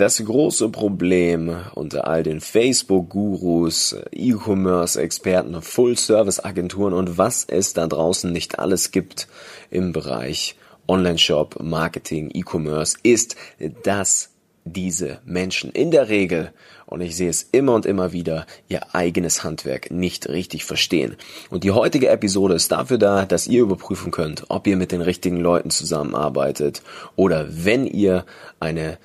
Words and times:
Das 0.00 0.16
große 0.24 0.70
Problem 0.70 1.54
unter 1.74 2.08
all 2.08 2.22
den 2.22 2.40
Facebook-Gurus, 2.40 3.94
E-Commerce-Experten, 4.12 5.60
Full-Service-Agenturen 5.60 6.94
und 6.94 7.18
was 7.18 7.44
es 7.44 7.74
da 7.74 7.86
draußen 7.86 8.32
nicht 8.32 8.58
alles 8.58 8.92
gibt 8.92 9.28
im 9.70 9.92
Bereich 9.92 10.56
Online-Shop, 10.88 11.62
Marketing, 11.62 12.30
E-Commerce 12.32 12.96
ist, 13.02 13.36
dass 13.82 14.30
diese 14.64 15.18
Menschen 15.26 15.70
in 15.70 15.90
der 15.90 16.08
Regel, 16.08 16.50
und 16.86 17.02
ich 17.02 17.14
sehe 17.14 17.28
es 17.28 17.42
immer 17.52 17.74
und 17.74 17.84
immer 17.84 18.14
wieder, 18.14 18.46
ihr 18.68 18.94
eigenes 18.94 19.44
Handwerk 19.44 19.90
nicht 19.90 20.30
richtig 20.30 20.64
verstehen. 20.64 21.16
Und 21.50 21.62
die 21.62 21.72
heutige 21.72 22.08
Episode 22.08 22.54
ist 22.54 22.72
dafür 22.72 22.96
da, 22.96 23.26
dass 23.26 23.46
ihr 23.46 23.60
überprüfen 23.60 24.12
könnt, 24.12 24.44
ob 24.48 24.66
ihr 24.66 24.78
mit 24.78 24.92
den 24.92 25.02
richtigen 25.02 25.36
Leuten 25.36 25.68
zusammenarbeitet 25.68 26.80
oder 27.16 27.46
wenn 27.50 27.84
ihr 27.84 28.24
eine 28.60 28.96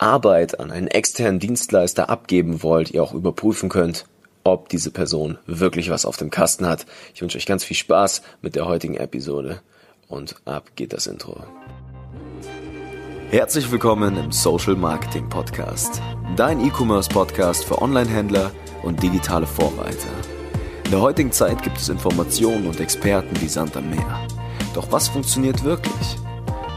Arbeit 0.00 0.58
an 0.60 0.70
einen 0.70 0.88
externen 0.88 1.40
Dienstleister 1.40 2.08
abgeben 2.08 2.62
wollt, 2.62 2.90
ihr 2.90 3.02
auch 3.02 3.12
überprüfen 3.12 3.68
könnt, 3.68 4.06
ob 4.44 4.70
diese 4.70 4.90
Person 4.90 5.36
wirklich 5.46 5.90
was 5.90 6.06
auf 6.06 6.16
dem 6.16 6.30
Kasten 6.30 6.66
hat. 6.66 6.86
Ich 7.14 7.20
wünsche 7.20 7.36
euch 7.36 7.44
ganz 7.44 7.64
viel 7.64 7.76
Spaß 7.76 8.22
mit 8.40 8.56
der 8.56 8.64
heutigen 8.64 8.96
Episode 8.96 9.60
und 10.08 10.36
ab 10.46 10.70
geht 10.74 10.94
das 10.94 11.06
Intro. 11.06 11.44
Herzlich 13.28 13.70
willkommen 13.70 14.16
im 14.16 14.32
Social 14.32 14.74
Marketing 14.74 15.28
Podcast, 15.28 16.00
dein 16.34 16.64
E-Commerce 16.64 17.10
Podcast 17.10 17.66
für 17.66 17.82
Online-Händler 17.82 18.52
und 18.82 19.02
digitale 19.02 19.46
Vorreiter. 19.46 20.08
In 20.86 20.92
der 20.92 21.02
heutigen 21.02 21.30
Zeit 21.30 21.62
gibt 21.62 21.76
es 21.76 21.90
Informationen 21.90 22.66
und 22.66 22.80
Experten 22.80 23.38
wie 23.42 23.48
Sand 23.48 23.76
am 23.76 23.90
Meer. 23.90 24.26
Doch 24.72 24.90
was 24.90 25.08
funktioniert 25.08 25.62
wirklich? 25.62 26.16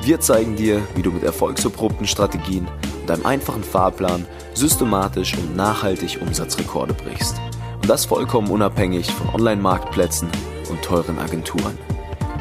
Wir 0.03 0.19
zeigen 0.19 0.57
dir, 0.57 0.81
wie 0.95 1.01
du 1.01 1.11
mit 1.11 1.23
erfolgserprobten 1.23 2.05
Strategien 2.05 2.67
und 3.03 3.11
einem 3.11 3.25
einfachen 3.25 3.63
Fahrplan 3.63 4.25
systematisch 4.53 5.37
und 5.37 5.55
nachhaltig 5.55 6.19
Umsatzrekorde 6.21 6.93
brichst. 6.93 7.35
Und 7.81 7.89
das 7.89 8.05
vollkommen 8.05 8.49
unabhängig 8.49 9.11
von 9.11 9.35
Online-Marktplätzen 9.35 10.29
und 10.69 10.81
teuren 10.81 11.19
Agenturen. 11.19 11.77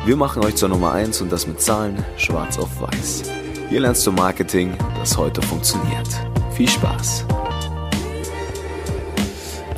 Wir 0.06 0.17
machen 0.17 0.45
euch 0.45 0.55
zur 0.55 0.69
Nummer 0.69 0.92
1 0.92 1.20
und 1.20 1.33
das 1.33 1.47
mit 1.47 1.61
Zahlen 1.61 2.05
schwarz 2.17 2.59
auf 2.59 2.81
weiß. 2.81 3.25
Hier 3.69 3.81
lernst 3.81 4.06
du 4.06 4.12
Marketing, 4.12 4.77
das 4.98 5.17
heute 5.17 5.42
funktioniert. 5.42 6.09
Viel 6.55 6.69
Spaß! 6.69 7.25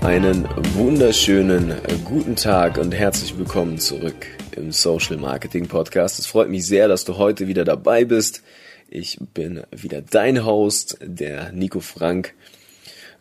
Einen 0.02 0.46
wunderschönen 0.74 1.74
guten 2.04 2.36
Tag 2.36 2.76
und 2.76 2.92
herzlich 2.92 3.38
willkommen 3.38 3.78
zurück 3.78 4.26
im 4.54 4.70
Social 4.70 5.16
Marketing 5.16 5.66
Podcast. 5.66 6.18
Es 6.18 6.26
freut 6.26 6.50
mich 6.50 6.66
sehr, 6.66 6.88
dass 6.88 7.06
du 7.06 7.16
heute 7.16 7.48
wieder 7.48 7.64
dabei 7.64 8.04
bist. 8.04 8.42
Ich 8.88 9.18
bin 9.34 9.62
wieder 9.70 10.02
dein 10.02 10.44
Host, 10.44 10.98
der 11.00 11.52
Nico 11.52 11.80
Frank. 11.80 12.34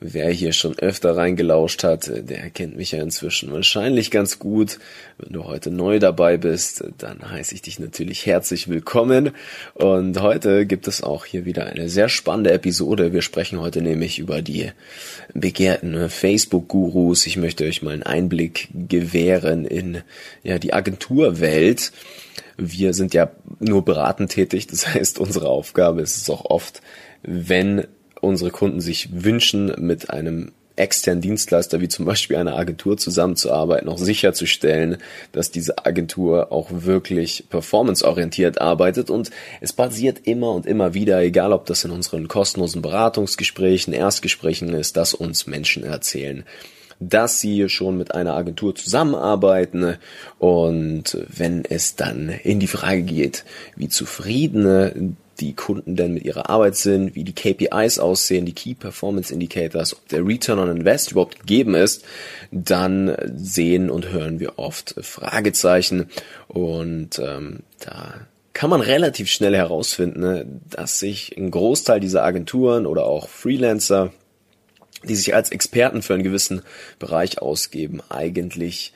Wer 0.05 0.29
hier 0.31 0.51
schon 0.51 0.77
öfter 0.77 1.15
reingelauscht 1.15 1.85
hat, 1.85 2.11
der 2.13 2.49
kennt 2.49 2.75
mich 2.75 2.91
ja 2.91 3.01
inzwischen 3.01 3.53
wahrscheinlich 3.53 4.11
ganz 4.11 4.37
gut. 4.37 4.79
Wenn 5.17 5.31
du 5.31 5.45
heute 5.45 5.71
neu 5.71 5.99
dabei 5.99 6.35
bist, 6.35 6.83
dann 6.97 7.31
heiße 7.31 7.55
ich 7.55 7.61
dich 7.61 7.79
natürlich 7.79 8.25
herzlich 8.25 8.67
willkommen. 8.67 9.31
Und 9.75 10.21
heute 10.21 10.65
gibt 10.65 10.89
es 10.89 11.01
auch 11.01 11.25
hier 11.25 11.45
wieder 11.45 11.67
eine 11.67 11.87
sehr 11.87 12.09
spannende 12.09 12.51
Episode. 12.51 13.13
Wir 13.13 13.21
sprechen 13.21 13.61
heute 13.61 13.81
nämlich 13.81 14.19
über 14.19 14.41
die 14.41 14.71
begehrten 15.33 16.09
Facebook-Gurus. 16.09 17.25
Ich 17.25 17.37
möchte 17.37 17.63
euch 17.63 17.81
mal 17.81 17.93
einen 17.93 18.03
Einblick 18.03 18.67
gewähren 18.89 19.63
in 19.63 20.01
ja, 20.43 20.59
die 20.59 20.73
Agenturwelt. 20.73 21.93
Wir 22.57 22.93
sind 22.93 23.13
ja 23.13 23.31
nur 23.59 23.83
beratend 23.83 24.31
tätig, 24.31 24.67
das 24.67 24.87
heißt, 24.93 25.19
unsere 25.19 25.49
Aufgabe 25.49 26.01
ist 26.01 26.17
es 26.17 26.29
auch 26.29 26.45
oft, 26.45 26.81
wenn 27.23 27.87
unsere 28.21 28.51
Kunden 28.51 28.81
sich 28.81 29.09
wünschen, 29.11 29.73
mit 29.77 30.09
einem 30.09 30.51
externen 30.75 31.21
Dienstleister 31.21 31.81
wie 31.81 31.87
zum 31.87 32.05
Beispiel 32.05 32.37
einer 32.37 32.55
Agentur 32.55 32.97
zusammenzuarbeiten, 32.97 33.89
auch 33.89 33.97
sicherzustellen, 33.97 34.97
dass 35.31 35.51
diese 35.51 35.85
Agentur 35.85 36.51
auch 36.51 36.69
wirklich 36.71 37.45
performanceorientiert 37.49 38.59
arbeitet. 38.59 39.09
Und 39.09 39.29
es 39.61 39.73
basiert 39.73 40.21
immer 40.23 40.51
und 40.51 40.65
immer 40.65 40.93
wieder, 40.93 41.21
egal 41.21 41.53
ob 41.53 41.65
das 41.67 41.83
in 41.85 41.91
unseren 41.91 42.27
kostenlosen 42.27 42.81
Beratungsgesprächen, 42.81 43.93
Erstgesprächen 43.93 44.73
ist, 44.73 44.97
dass 44.97 45.13
uns 45.13 45.45
Menschen 45.45 45.83
erzählen, 45.83 46.43
dass 47.09 47.39
sie 47.39 47.69
schon 47.69 47.97
mit 47.97 48.13
einer 48.13 48.35
Agentur 48.35 48.75
zusammenarbeiten. 48.75 49.97
Und 50.39 51.17
wenn 51.27 51.65
es 51.65 51.95
dann 51.95 52.29
in 52.29 52.59
die 52.59 52.67
Frage 52.67 53.03
geht, 53.03 53.45
wie 53.75 53.89
zufrieden 53.89 55.17
die 55.39 55.55
Kunden 55.55 55.95
denn 55.95 56.13
mit 56.13 56.23
ihrer 56.23 56.49
Arbeit 56.49 56.75
sind, 56.75 57.15
wie 57.15 57.23
die 57.23 57.33
KPIs 57.33 57.99
aussehen, 57.99 58.45
die 58.45 58.53
Key 58.53 58.75
Performance 58.75 59.33
Indicators, 59.33 59.93
ob 59.93 60.07
der 60.09 60.25
Return 60.25 60.59
on 60.59 60.69
Invest 60.69 61.11
überhaupt 61.11 61.39
gegeben 61.39 61.75
ist, 61.75 62.05
dann 62.51 63.15
sehen 63.35 63.89
und 63.89 64.11
hören 64.11 64.39
wir 64.39 64.59
oft 64.59 64.95
Fragezeichen. 65.01 66.09
Und 66.47 67.19
ähm, 67.19 67.59
da 67.79 68.13
kann 68.53 68.69
man 68.69 68.81
relativ 68.81 69.29
schnell 69.29 69.55
herausfinden, 69.55 70.19
ne, 70.19 70.45
dass 70.69 70.99
sich 70.99 71.35
ein 71.37 71.49
Großteil 71.49 71.99
dieser 71.99 72.23
Agenturen 72.23 72.85
oder 72.85 73.05
auch 73.05 73.27
Freelancer, 73.27 74.11
die 75.03 75.15
sich 75.15 75.33
als 75.35 75.51
Experten 75.51 76.01
für 76.01 76.13
einen 76.13 76.23
gewissen 76.23 76.61
Bereich 76.99 77.41
ausgeben, 77.41 78.01
eigentlich 78.09 78.93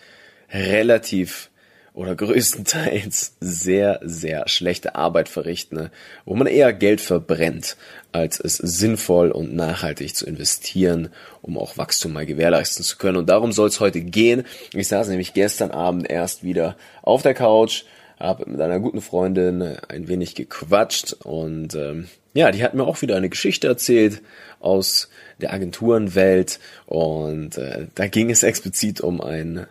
relativ 0.51 1.49
oder 1.97 2.15
größtenteils 2.15 3.37
sehr, 3.39 3.99
sehr 4.03 4.47
schlechte 4.47 4.93
Arbeit 4.93 5.29
verrichten, 5.29 5.75
ne? 5.77 5.91
wo 6.25 6.35
man 6.35 6.45
eher 6.45 6.71
Geld 6.71 7.01
verbrennt, 7.01 7.75
als 8.11 8.39
es 8.39 8.57
sinnvoll 8.57 9.31
und 9.31 9.55
nachhaltig 9.55 10.15
zu 10.15 10.27
investieren, 10.27 11.09
um 11.41 11.57
auch 11.57 11.75
Wachstum 11.77 12.13
mal 12.13 12.27
gewährleisten 12.27 12.85
zu 12.85 12.97
können. 12.97 13.17
Und 13.17 13.29
darum 13.29 13.51
soll 13.51 13.69
es 13.69 13.79
heute 13.79 14.01
gehen. 14.01 14.43
Ich 14.73 14.89
saß 14.89 15.07
nämlich 15.07 15.33
gestern 15.33 15.71
Abend 15.71 16.07
erst 16.07 16.43
wieder 16.43 16.77
auf 17.01 17.23
der 17.23 17.33
Couch, 17.33 17.83
habe 18.19 18.49
mit 18.49 18.59
einer 18.59 18.79
guten 18.79 19.01
Freundin 19.01 19.61
ein 19.87 20.07
wenig 20.07 20.35
gequatscht 20.35 21.13
und 21.23 21.75
ähm, 21.75 22.07
ja, 22.33 22.51
die 22.51 22.63
hat 22.63 22.73
mir 22.73 22.83
auch 22.83 23.01
wieder 23.01 23.15
eine 23.15 23.29
Geschichte 23.29 23.67
erzählt 23.67 24.21
aus 24.59 25.09
der 25.39 25.53
Agenturenwelt 25.53 26.59
und 26.85 27.57
äh, 27.57 27.87
da 27.95 28.07
ging 28.07 28.29
es 28.29 28.43
explizit 28.43 29.01
um 29.01 29.21
ein 29.21 29.67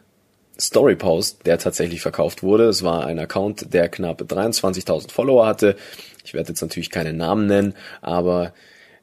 Story-Post, 0.58 1.46
der 1.46 1.58
tatsächlich 1.58 2.00
verkauft 2.00 2.42
wurde. 2.42 2.64
Es 2.64 2.82
war 2.82 3.06
ein 3.06 3.18
Account, 3.18 3.74
der 3.74 3.88
knapp 3.88 4.22
23.000 4.22 5.10
Follower 5.10 5.46
hatte. 5.46 5.76
Ich 6.24 6.34
werde 6.34 6.48
jetzt 6.48 6.62
natürlich 6.62 6.90
keine 6.90 7.12
Namen 7.12 7.46
nennen, 7.46 7.74
aber 8.00 8.52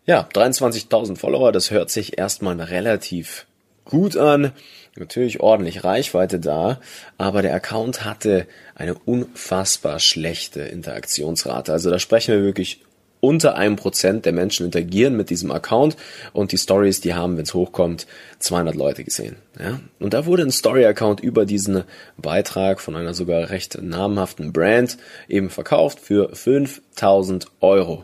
ja, 0.06 0.28
23.000 0.34 1.18
Follower, 1.18 1.52
das 1.52 1.72
hört 1.72 1.90
sich 1.90 2.18
erstmal 2.18 2.59
relativ 2.59 3.46
gut 3.86 4.18
an. 4.18 4.52
Natürlich 4.96 5.40
ordentlich 5.40 5.84
Reichweite 5.84 6.40
da, 6.40 6.80
aber 7.18 7.42
der 7.42 7.56
Account 7.56 8.06
hatte 8.06 8.46
eine 8.76 8.94
unfassbar 8.94 10.00
schlechte 10.00 10.62
Interaktionsrate. 10.62 11.72
Also 11.72 11.90
da 11.90 11.98
sprechen 11.98 12.36
wir 12.36 12.44
wirklich 12.44 12.81
unter 13.24 13.56
einem 13.56 13.78
Prozent 13.78 14.26
der 14.26 14.34
Menschen 14.34 14.66
interagieren 14.66 15.16
mit 15.16 15.30
diesem 15.30 15.50
Account 15.50 15.96
und 16.34 16.52
die 16.52 16.58
Stories, 16.58 17.00
die 17.00 17.14
haben, 17.14 17.38
wenn 17.38 17.44
es 17.44 17.53
hochkommt, 17.53 18.06
200 18.40 18.76
Leute 18.76 19.06
gesehen. 19.06 19.38
Ja? 19.58 19.80
Und 20.00 20.14
da 20.14 20.26
wurde 20.26 20.44
ein 20.44 20.52
Story-Account 20.52 21.22
über 21.22 21.46
diesen 21.46 21.86
Beitrag 22.18 22.82
von 22.82 22.98
einer 22.98 23.14
sogar 23.14 23.50
recht 23.50 23.82
namhaften 23.82 24.52
Brand 24.52 24.98
eben 25.30 25.50
verkauft 25.50 26.02
für 26.02 26.36
5000 26.36 27.48
Euro. 27.62 28.03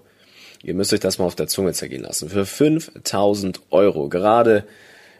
Ihr 0.63 0.73
müsst 0.73 0.93
euch 0.93 1.01
das 1.01 1.19
mal 1.19 1.25
auf 1.25 1.35
der 1.35 1.47
Zunge 1.47 1.73
zergehen 1.73 2.03
lassen. 2.03 2.29
Für 2.29 2.45
5000 2.45 3.59
Euro. 3.71 4.07
Gerade, 4.07 4.63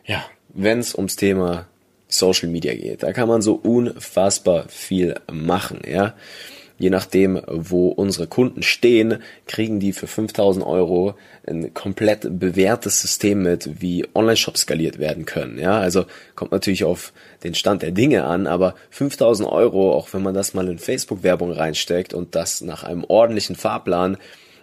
ja, 0.05 0.23
wenn 0.53 0.79
es 0.79 0.95
ums 0.95 1.15
Thema 1.15 1.67
Social 2.07 2.49
Media 2.49 2.73
geht. 2.73 3.03
Da 3.03 3.13
kann 3.13 3.27
man 3.27 3.41
so 3.41 3.53
unfassbar 3.53 4.65
viel 4.67 5.15
machen, 5.31 5.81
ja 5.87 6.15
je 6.79 6.89
nachdem, 6.89 7.41
wo 7.45 7.89
unsere 7.89 8.25
Kunden 8.25 8.63
stehen, 8.63 9.21
kriegen 9.45 9.79
die 9.79 9.93
für 9.93 10.07
5000 10.07 10.65
Euro 10.65 11.15
ein 11.45 11.73
komplett 11.73 12.39
bewährtes 12.39 13.01
System 13.01 13.43
mit, 13.43 13.81
wie 13.81 14.07
Online-Shops 14.15 14.61
skaliert 14.61 14.97
werden 14.97 15.25
können. 15.25 15.59
Ja, 15.59 15.77
also 15.77 16.05
kommt 16.35 16.51
natürlich 16.51 16.85
auf 16.85 17.13
den 17.43 17.53
Stand 17.53 17.81
der 17.81 17.91
Dinge 17.91 18.23
an, 18.23 18.47
aber 18.47 18.75
5000 18.91 19.47
Euro, 19.47 19.93
auch 19.93 20.11
wenn 20.13 20.23
man 20.23 20.33
das 20.33 20.53
mal 20.53 20.67
in 20.67 20.79
Facebook-Werbung 20.79 21.51
reinsteckt 21.51 22.13
und 22.13 22.33
das 22.33 22.61
nach 22.61 22.83
einem 22.83 23.03
ordentlichen 23.03 23.55
Fahrplan, 23.55 24.17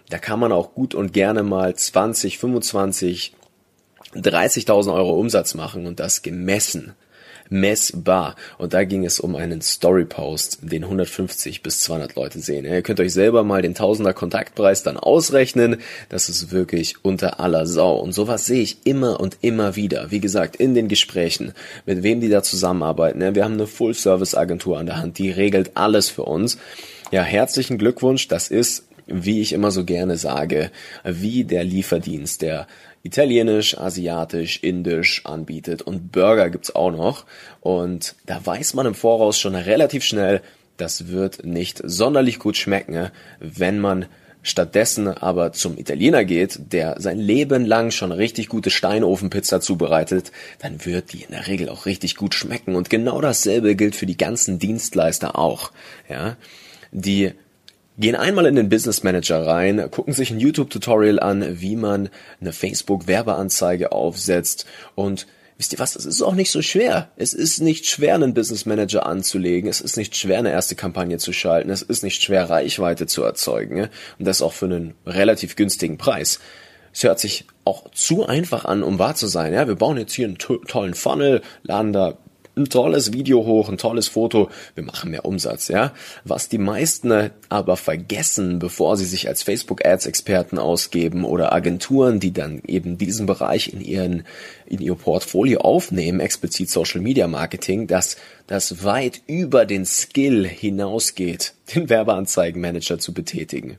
da 0.09 0.17
kann 0.17 0.39
man 0.39 0.51
auch 0.51 0.73
gut 0.73 0.95
und 0.95 1.13
gerne 1.13 1.43
mal 1.43 1.75
20, 1.75 2.39
25, 2.39 3.33
30.000 4.15 4.93
Euro 4.93 5.19
Umsatz 5.19 5.53
machen 5.53 5.85
und 5.85 5.99
das 5.99 6.21
gemessen 6.21 6.93
messbar. 7.49 8.35
Und 8.57 8.73
da 8.73 8.83
ging 8.83 9.05
es 9.05 9.19
um 9.19 9.35
einen 9.35 9.61
Story-Post, 9.61 10.59
den 10.61 10.83
150 10.83 11.63
bis 11.63 11.81
200 11.81 12.15
Leute 12.15 12.39
sehen. 12.39 12.65
Ihr 12.65 12.81
könnt 12.81 12.99
euch 12.99 13.13
selber 13.13 13.43
mal 13.43 13.61
den 13.61 13.75
Tausender 13.75 14.13
Kontaktpreis 14.13 14.83
dann 14.83 14.97
ausrechnen. 14.97 15.77
Das 16.09 16.29
ist 16.29 16.51
wirklich 16.51 16.95
unter 17.03 17.39
aller 17.39 17.65
Sau. 17.65 17.97
Und 17.97 18.13
sowas 18.13 18.45
sehe 18.45 18.61
ich 18.61 18.85
immer 18.85 19.19
und 19.19 19.37
immer 19.41 19.75
wieder. 19.75 20.11
Wie 20.11 20.19
gesagt, 20.19 20.55
in 20.55 20.73
den 20.73 20.87
Gesprächen, 20.87 21.53
mit 21.85 22.03
wem 22.03 22.21
die 22.21 22.29
da 22.29 22.43
zusammenarbeiten. 22.43 23.35
Wir 23.35 23.43
haben 23.43 23.53
eine 23.53 23.67
Full-Service-Agentur 23.67 24.77
an 24.77 24.85
der 24.85 24.97
Hand, 24.97 25.17
die 25.17 25.31
regelt 25.31 25.71
alles 25.75 26.09
für 26.09 26.23
uns. 26.23 26.57
Ja, 27.11 27.23
herzlichen 27.23 27.77
Glückwunsch. 27.77 28.27
Das 28.27 28.49
ist 28.49 28.83
wie 29.07 29.39
ich 29.41 29.53
immer 29.53 29.71
so 29.71 29.85
gerne 29.85 30.17
sage, 30.17 30.69
wie 31.05 31.45
der 31.45 31.63
Lieferdienst, 31.63 32.41
der 32.41 32.67
italienisch, 33.07 33.77
asiatisch, 33.77 34.59
indisch 34.61 35.25
anbietet 35.25 35.81
und 35.81 36.11
Burger 36.11 36.49
gibt's 36.49 36.75
auch 36.75 36.91
noch. 36.91 37.25
Und 37.61 38.15
da 38.25 38.45
weiß 38.45 38.73
man 38.73 38.85
im 38.85 38.95
Voraus 38.95 39.39
schon 39.39 39.55
relativ 39.55 40.03
schnell, 40.03 40.41
das 40.75 41.07
wird 41.07 41.43
nicht 41.43 41.81
sonderlich 41.83 42.37
gut 42.37 42.57
schmecken, 42.57 43.09
wenn 43.39 43.79
man 43.79 44.05
stattdessen 44.43 45.07
aber 45.07 45.51
zum 45.51 45.77
Italiener 45.77 46.23
geht, 46.23 46.59
der 46.71 47.01
sein 47.01 47.17
Leben 47.17 47.65
lang 47.65 47.91
schon 47.91 48.11
richtig 48.11 48.47
gute 48.49 48.69
Steinofenpizza 48.69 49.59
zubereitet, 49.59 50.31
dann 50.59 50.85
wird 50.85 51.13
die 51.13 51.23
in 51.23 51.31
der 51.31 51.47
Regel 51.47 51.69
auch 51.69 51.85
richtig 51.85 52.15
gut 52.15 52.35
schmecken. 52.35 52.75
Und 52.75 52.89
genau 52.89 53.19
dasselbe 53.19 53.75
gilt 53.75 53.95
für 53.95 54.05
die 54.05 54.17
ganzen 54.17 54.59
Dienstleister 54.59 55.37
auch. 55.37 55.71
Ja, 56.09 56.37
die 56.91 57.33
gehen 57.97 58.15
einmal 58.15 58.45
in 58.45 58.55
den 58.55 58.69
Business 58.69 59.03
Manager 59.03 59.45
rein, 59.45 59.89
gucken 59.91 60.13
sich 60.13 60.31
ein 60.31 60.39
YouTube-Tutorial 60.39 61.19
an, 61.19 61.61
wie 61.61 61.75
man 61.75 62.09
eine 62.39 62.53
Facebook-Werbeanzeige 62.53 63.91
aufsetzt 63.91 64.65
und 64.95 65.27
wisst 65.57 65.73
ihr 65.73 65.79
was, 65.79 65.95
es 65.95 66.05
ist 66.05 66.21
auch 66.21 66.35
nicht 66.35 66.51
so 66.51 66.61
schwer. 66.61 67.09
Es 67.15 67.33
ist 67.33 67.61
nicht 67.61 67.87
schwer, 67.87 68.15
einen 68.15 68.33
Business 68.33 68.65
Manager 68.65 69.05
anzulegen. 69.05 69.69
Es 69.69 69.81
ist 69.81 69.97
nicht 69.97 70.15
schwer, 70.15 70.39
eine 70.39 70.51
erste 70.51 70.75
Kampagne 70.75 71.17
zu 71.17 71.33
schalten. 71.33 71.71
Es 71.71 71.81
ist 71.81 72.03
nicht 72.03 72.21
schwer, 72.21 72.49
Reichweite 72.49 73.07
zu 73.07 73.23
erzeugen. 73.23 73.89
Und 74.19 74.27
das 74.27 74.43
auch 74.43 74.53
für 74.53 74.65
einen 74.65 74.93
relativ 75.05 75.55
günstigen 75.55 75.97
Preis. 75.97 76.39
Es 76.93 77.03
hört 77.03 77.19
sich 77.19 77.45
auch 77.63 77.89
zu 77.91 78.25
einfach 78.25 78.65
an, 78.65 78.83
um 78.83 78.99
wahr 78.99 79.15
zu 79.15 79.27
sein. 79.27 79.53
Ja, 79.53 79.67
wir 79.67 79.75
bauen 79.75 79.97
jetzt 79.97 80.13
hier 80.13 80.27
einen 80.27 80.37
to 80.37 80.57
tollen 80.57 80.93
Funnel, 80.93 81.41
laden 81.63 81.93
da 81.93 82.17
ein 82.57 82.69
tolles 82.69 83.13
Video 83.13 83.45
hoch, 83.45 83.69
ein 83.69 83.77
tolles 83.77 84.07
Foto, 84.07 84.49
wir 84.75 84.83
machen 84.83 85.11
mehr 85.11 85.25
Umsatz, 85.25 85.67
ja. 85.67 85.93
Was 86.23 86.49
die 86.49 86.57
meisten 86.57 87.29
aber 87.49 87.77
vergessen, 87.77 88.59
bevor 88.59 88.97
sie 88.97 89.05
sich 89.05 89.27
als 89.27 89.43
Facebook 89.43 89.85
Ads 89.85 90.07
Experten 90.07 90.57
ausgeben 90.57 91.23
oder 91.23 91.53
Agenturen, 91.53 92.19
die 92.19 92.33
dann 92.33 92.61
eben 92.67 92.97
diesen 92.97 93.25
Bereich 93.25 93.71
in 93.71 93.81
ihren, 93.81 94.25
in 94.65 94.81
ihr 94.81 94.95
Portfolio 94.95 95.61
aufnehmen, 95.61 96.19
explizit 96.19 96.69
Social 96.69 97.01
Media 97.01 97.27
Marketing, 97.27 97.87
dass 97.87 98.17
das 98.47 98.83
weit 98.83 99.21
über 99.27 99.65
den 99.65 99.85
Skill 99.85 100.47
hinausgeht, 100.47 101.53
den 101.73 101.89
Werbeanzeigenmanager 101.89 102.99
zu 102.99 103.13
betätigen 103.13 103.77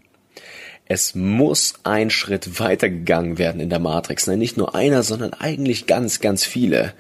es 0.89 1.15
muss 1.15 1.75
ein 1.85 2.09
Schritt 2.09 2.59
weitergegangen 2.59 3.37
werden 3.37 3.61
in 3.61 3.69
der 3.69 3.79
Matrix. 3.79 4.27
Ne? 4.27 4.39
Nicht 4.39 4.57
nur 4.57 4.75
einer, 4.75 5.03
sondern 5.03 5.35
eigentlich 5.35 5.87
ganz, 5.87 6.21
ganz 6.21 6.45
viele. 6.45 6.95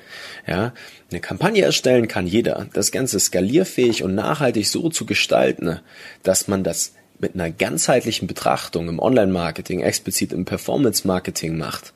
Ja, 0.46 0.74
eine 1.10 1.20
Kampagne 1.20 1.62
erstellen 1.62 2.06
kann 2.06 2.26
jeder. 2.26 2.66
Das 2.74 2.92
Ganze 2.92 3.18
skalierfähig 3.18 4.02
und 4.02 4.14
nachhaltig 4.14 4.68
so 4.68 4.90
zu 4.90 5.06
gestalten, 5.06 5.80
dass 6.22 6.48
man 6.48 6.64
das 6.64 6.92
mit 7.18 7.34
einer 7.34 7.50
ganzheitlichen 7.50 8.28
Betrachtung 8.28 8.88
im 8.88 8.98
Online-Marketing, 8.98 9.80
explizit 9.80 10.34
im 10.34 10.44
Performance-Marketing 10.44 11.56
macht. 11.56 11.94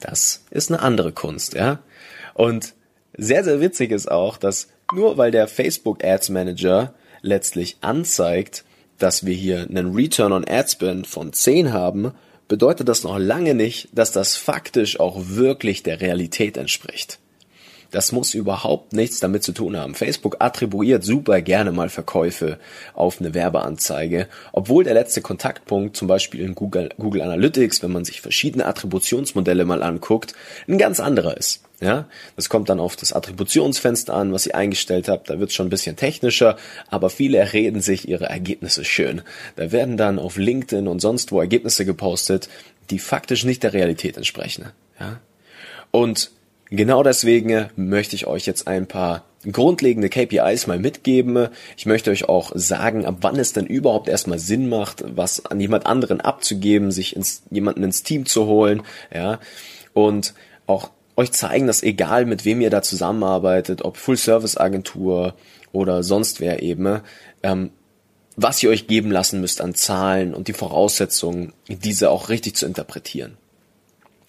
Das 0.00 0.42
ist 0.50 0.70
eine 0.70 0.80
andere 0.80 1.12
Kunst, 1.12 1.54
ja. 1.54 1.80
Und 2.32 2.74
sehr, 3.16 3.44
sehr 3.44 3.60
witzig 3.60 3.92
ist 3.92 4.10
auch, 4.10 4.38
dass 4.38 4.68
nur 4.92 5.18
weil 5.18 5.30
der 5.30 5.48
Facebook 5.48 6.02
Ads 6.02 6.30
Manager 6.30 6.94
letztlich 7.20 7.76
anzeigt, 7.82 8.64
dass 8.98 9.26
wir 9.26 9.34
hier 9.34 9.62
einen 9.62 9.94
Return 9.94 10.32
on 10.32 10.44
Ad 10.46 10.68
Spend 10.70 11.06
von 11.06 11.32
10 11.32 11.72
haben, 11.72 12.12
bedeutet 12.48 12.88
das 12.88 13.02
noch 13.02 13.18
lange 13.18 13.54
nicht, 13.54 13.88
dass 13.92 14.12
das 14.12 14.36
faktisch 14.36 15.00
auch 15.00 15.16
wirklich 15.20 15.82
der 15.82 16.00
Realität 16.00 16.56
entspricht. 16.56 17.18
Das 17.96 18.12
muss 18.12 18.34
überhaupt 18.34 18.92
nichts 18.92 19.20
damit 19.20 19.42
zu 19.42 19.52
tun 19.52 19.74
haben. 19.74 19.94
Facebook 19.94 20.36
attribuiert 20.40 21.02
super 21.02 21.40
gerne 21.40 21.72
mal 21.72 21.88
Verkäufe 21.88 22.58
auf 22.92 23.20
eine 23.20 23.32
Werbeanzeige, 23.32 24.28
obwohl 24.52 24.84
der 24.84 24.92
letzte 24.92 25.22
Kontaktpunkt 25.22 25.96
zum 25.96 26.06
Beispiel 26.06 26.42
in 26.42 26.54
Google, 26.54 26.90
Google 26.98 27.22
Analytics, 27.22 27.82
wenn 27.82 27.92
man 27.92 28.04
sich 28.04 28.20
verschiedene 28.20 28.66
Attributionsmodelle 28.66 29.64
mal 29.64 29.82
anguckt, 29.82 30.34
ein 30.68 30.76
ganz 30.76 31.00
anderer 31.00 31.38
ist. 31.38 31.62
Ja, 31.80 32.06
das 32.36 32.50
kommt 32.50 32.68
dann 32.68 32.80
auf 32.80 32.96
das 32.96 33.14
Attributionsfenster 33.14 34.12
an, 34.12 34.30
was 34.30 34.46
ihr 34.46 34.56
eingestellt 34.56 35.08
habt. 35.08 35.30
Da 35.30 35.40
wird 35.40 35.48
es 35.48 35.56
schon 35.56 35.68
ein 35.68 35.70
bisschen 35.70 35.96
technischer, 35.96 36.58
aber 36.90 37.08
viele 37.08 37.54
reden 37.54 37.80
sich 37.80 38.06
ihre 38.06 38.26
Ergebnisse 38.26 38.84
schön. 38.84 39.22
Da 39.56 39.72
werden 39.72 39.96
dann 39.96 40.18
auf 40.18 40.36
LinkedIn 40.36 40.86
und 40.86 41.00
sonst 41.00 41.32
wo 41.32 41.40
Ergebnisse 41.40 41.86
gepostet, 41.86 42.50
die 42.90 42.98
faktisch 42.98 43.44
nicht 43.44 43.62
der 43.62 43.72
Realität 43.72 44.18
entsprechen. 44.18 44.66
Ja, 45.00 45.18
und 45.92 46.35
genau 46.70 47.02
deswegen 47.02 47.66
möchte 47.76 48.16
ich 48.16 48.26
euch 48.26 48.46
jetzt 48.46 48.66
ein 48.66 48.86
paar 48.86 49.24
grundlegende 49.50 50.08
KPIs 50.08 50.66
mal 50.66 50.78
mitgeben. 50.78 51.48
Ich 51.76 51.86
möchte 51.86 52.10
euch 52.10 52.28
auch 52.28 52.52
sagen, 52.54 53.04
ab 53.04 53.18
wann 53.20 53.36
es 53.36 53.52
denn 53.52 53.66
überhaupt 53.66 54.08
erstmal 54.08 54.38
Sinn 54.38 54.68
macht, 54.68 55.04
was 55.06 55.46
an 55.46 55.60
jemand 55.60 55.86
anderen 55.86 56.20
abzugeben, 56.20 56.90
sich 56.90 57.14
ins, 57.14 57.42
jemanden 57.50 57.84
ins 57.84 58.02
Team 58.02 58.26
zu 58.26 58.46
holen, 58.46 58.82
ja, 59.14 59.38
und 59.92 60.34
auch 60.66 60.90
euch 61.16 61.32
zeigen, 61.32 61.66
dass 61.66 61.82
egal 61.82 62.26
mit 62.26 62.44
wem 62.44 62.60
ihr 62.60 62.70
da 62.70 62.82
zusammenarbeitet, 62.82 63.82
ob 63.82 63.96
Full-Service-Agentur 63.96 65.34
oder 65.72 66.02
sonst 66.02 66.40
wer 66.40 66.62
eben, 66.62 67.00
ähm, 67.42 67.70
was 68.36 68.62
ihr 68.62 68.68
euch 68.68 68.86
geben 68.86 69.10
lassen 69.10 69.40
müsst 69.40 69.62
an 69.62 69.74
Zahlen 69.74 70.34
und 70.34 70.48
die 70.48 70.52
Voraussetzungen, 70.52 71.54
diese 71.68 72.10
auch 72.10 72.28
richtig 72.28 72.54
zu 72.54 72.66
interpretieren. 72.66 73.38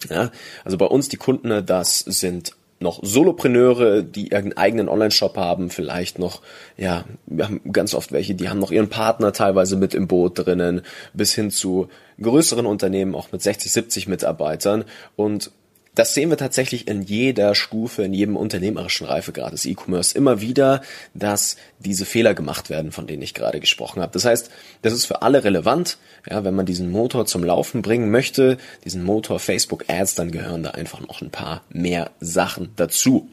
Ja, 0.08 0.30
also 0.64 0.78
bei 0.78 0.86
uns 0.86 1.08
die 1.08 1.16
Kunden, 1.16 1.64
das 1.66 1.98
sind 1.98 2.52
noch 2.80 3.00
Solopreneure, 3.02 4.02
die 4.02 4.28
ihren 4.28 4.56
eigenen 4.56 4.88
Online-Shop 4.88 5.36
haben, 5.36 5.70
vielleicht 5.70 6.18
noch, 6.18 6.42
ja, 6.76 7.04
wir 7.26 7.46
haben 7.46 7.60
ganz 7.72 7.94
oft 7.94 8.12
welche, 8.12 8.34
die 8.34 8.48
haben 8.48 8.60
noch 8.60 8.70
ihren 8.70 8.88
Partner 8.88 9.32
teilweise 9.32 9.76
mit 9.76 9.94
im 9.94 10.06
Boot 10.06 10.38
drinnen, 10.38 10.82
bis 11.12 11.34
hin 11.34 11.50
zu 11.50 11.88
größeren 12.20 12.66
Unternehmen, 12.66 13.14
auch 13.14 13.32
mit 13.32 13.42
60, 13.42 13.72
70 13.72 14.08
Mitarbeitern. 14.08 14.84
Und 15.16 15.50
das 15.98 16.14
sehen 16.14 16.30
wir 16.30 16.36
tatsächlich 16.36 16.86
in 16.86 17.02
jeder 17.02 17.56
Stufe, 17.56 18.04
in 18.04 18.14
jedem 18.14 18.36
unternehmerischen 18.36 19.08
Reifegrad 19.08 19.52
des 19.52 19.66
E-Commerce 19.66 20.16
immer 20.16 20.40
wieder, 20.40 20.80
dass 21.12 21.56
diese 21.80 22.04
Fehler 22.04 22.34
gemacht 22.34 22.70
werden, 22.70 22.92
von 22.92 23.08
denen 23.08 23.20
ich 23.22 23.34
gerade 23.34 23.58
gesprochen 23.58 24.00
habe. 24.00 24.12
Das 24.12 24.24
heißt, 24.24 24.48
das 24.82 24.92
ist 24.92 25.06
für 25.06 25.22
alle 25.22 25.42
relevant. 25.42 25.98
Ja, 26.30 26.44
wenn 26.44 26.54
man 26.54 26.66
diesen 26.66 26.92
Motor 26.92 27.26
zum 27.26 27.42
Laufen 27.42 27.82
bringen 27.82 28.12
möchte, 28.12 28.58
diesen 28.84 29.02
Motor 29.02 29.40
Facebook 29.40 29.86
Ads, 29.88 30.14
dann 30.14 30.30
gehören 30.30 30.62
da 30.62 30.70
einfach 30.70 31.00
noch 31.00 31.20
ein 31.20 31.30
paar 31.30 31.62
mehr 31.68 32.12
Sachen 32.20 32.70
dazu. 32.76 33.28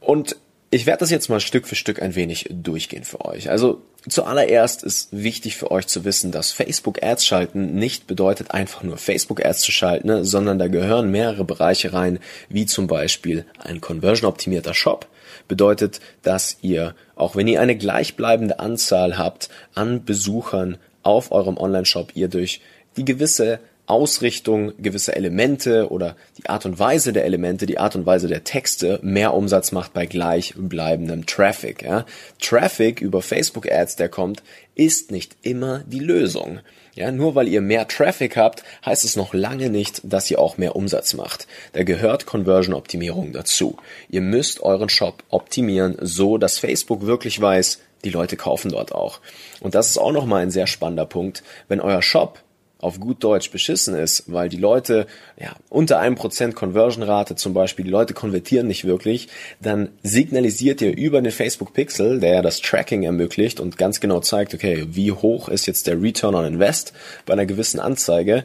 Und 0.00 0.36
ich 0.76 0.86
werde 0.86 1.00
das 1.00 1.10
jetzt 1.10 1.28
mal 1.28 1.40
Stück 1.40 1.66
für 1.66 1.74
Stück 1.74 2.02
ein 2.02 2.14
wenig 2.14 2.48
durchgehen 2.50 3.04
für 3.04 3.24
euch. 3.24 3.50
Also 3.50 3.82
zuallererst 4.08 4.82
ist 4.84 5.08
wichtig 5.10 5.56
für 5.56 5.70
euch 5.70 5.86
zu 5.86 6.04
wissen, 6.04 6.32
dass 6.32 6.52
Facebook 6.52 7.02
Ads 7.02 7.24
schalten 7.24 7.74
nicht 7.74 8.06
bedeutet 8.06 8.50
einfach 8.50 8.82
nur 8.82 8.98
Facebook 8.98 9.44
Ads 9.44 9.62
zu 9.62 9.72
schalten, 9.72 10.06
ne, 10.06 10.24
sondern 10.24 10.58
da 10.58 10.68
gehören 10.68 11.10
mehrere 11.10 11.44
Bereiche 11.44 11.94
rein, 11.94 12.18
wie 12.50 12.66
zum 12.66 12.86
Beispiel 12.86 13.46
ein 13.58 13.80
conversion 13.80 14.28
optimierter 14.28 14.74
Shop. 14.74 15.06
Bedeutet, 15.48 16.00
dass 16.22 16.58
ihr, 16.60 16.94
auch 17.14 17.36
wenn 17.36 17.48
ihr 17.48 17.60
eine 17.60 17.76
gleichbleibende 17.76 18.60
Anzahl 18.60 19.16
habt 19.16 19.48
an 19.74 20.04
Besuchern 20.04 20.76
auf 21.02 21.32
eurem 21.32 21.56
Online-Shop, 21.56 22.12
ihr 22.14 22.28
durch 22.28 22.60
die 22.96 23.04
gewisse 23.04 23.60
Ausrichtung 23.86 24.72
gewisse 24.78 25.14
Elemente 25.14 25.90
oder 25.90 26.16
die 26.38 26.48
Art 26.48 26.66
und 26.66 26.78
Weise 26.78 27.12
der 27.12 27.24
Elemente, 27.24 27.66
die 27.66 27.78
Art 27.78 27.96
und 27.96 28.06
Weise 28.06 28.28
der 28.28 28.44
Texte 28.44 28.98
mehr 29.02 29.34
Umsatz 29.34 29.72
macht 29.72 29.92
bei 29.92 30.06
gleichbleibendem 30.06 31.26
Traffic. 31.26 31.82
Ja. 31.82 32.04
Traffic 32.40 33.00
über 33.00 33.22
Facebook 33.22 33.70
Ads, 33.70 33.96
der 33.96 34.08
kommt, 34.08 34.42
ist 34.74 35.10
nicht 35.10 35.36
immer 35.42 35.84
die 35.86 36.00
Lösung. 36.00 36.60
Ja, 36.94 37.12
nur 37.12 37.34
weil 37.34 37.46
ihr 37.46 37.60
mehr 37.60 37.86
Traffic 37.88 38.36
habt, 38.38 38.64
heißt 38.84 39.04
es 39.04 39.16
noch 39.16 39.34
lange 39.34 39.68
nicht, 39.68 40.00
dass 40.02 40.30
ihr 40.30 40.38
auch 40.38 40.56
mehr 40.56 40.76
Umsatz 40.76 41.12
macht. 41.12 41.46
Da 41.74 41.82
gehört 41.82 42.24
Conversion 42.24 42.74
Optimierung 42.74 43.32
dazu. 43.32 43.76
Ihr 44.08 44.22
müsst 44.22 44.60
euren 44.60 44.88
Shop 44.88 45.22
optimieren, 45.28 45.96
so 46.00 46.38
dass 46.38 46.58
Facebook 46.58 47.02
wirklich 47.02 47.38
weiß, 47.38 47.80
die 48.04 48.10
Leute 48.10 48.36
kaufen 48.36 48.70
dort 48.70 48.92
auch. 48.92 49.20
Und 49.60 49.74
das 49.74 49.90
ist 49.90 49.98
auch 49.98 50.12
nochmal 50.12 50.42
ein 50.42 50.50
sehr 50.50 50.66
spannender 50.66 51.04
Punkt. 51.04 51.42
Wenn 51.68 51.80
euer 51.80 52.00
Shop 52.00 52.40
auf 52.86 53.00
gut 53.00 53.22
Deutsch 53.24 53.50
beschissen 53.50 53.94
ist, 53.94 54.32
weil 54.32 54.48
die 54.48 54.56
Leute, 54.56 55.06
ja, 55.38 55.54
unter 55.68 55.98
einem 55.98 56.14
Prozent 56.14 56.54
Conversion-Rate 56.54 57.34
zum 57.34 57.52
Beispiel, 57.52 57.84
die 57.84 57.90
Leute 57.90 58.14
konvertieren 58.14 58.66
nicht 58.66 58.84
wirklich, 58.84 59.28
dann 59.60 59.90
signalisiert 60.02 60.80
ihr 60.80 60.96
über 60.96 61.20
den 61.20 61.32
Facebook 61.32 61.74
Pixel, 61.74 62.20
der 62.20 62.34
ja 62.34 62.42
das 62.42 62.60
Tracking 62.60 63.02
ermöglicht 63.02 63.60
und 63.60 63.76
ganz 63.76 64.00
genau 64.00 64.20
zeigt, 64.20 64.54
okay, 64.54 64.86
wie 64.90 65.12
hoch 65.12 65.48
ist 65.48 65.66
jetzt 65.66 65.86
der 65.86 66.00
Return 66.00 66.34
on 66.34 66.46
Invest 66.46 66.92
bei 67.26 67.32
einer 67.32 67.46
gewissen 67.46 67.80
Anzeige. 67.80 68.44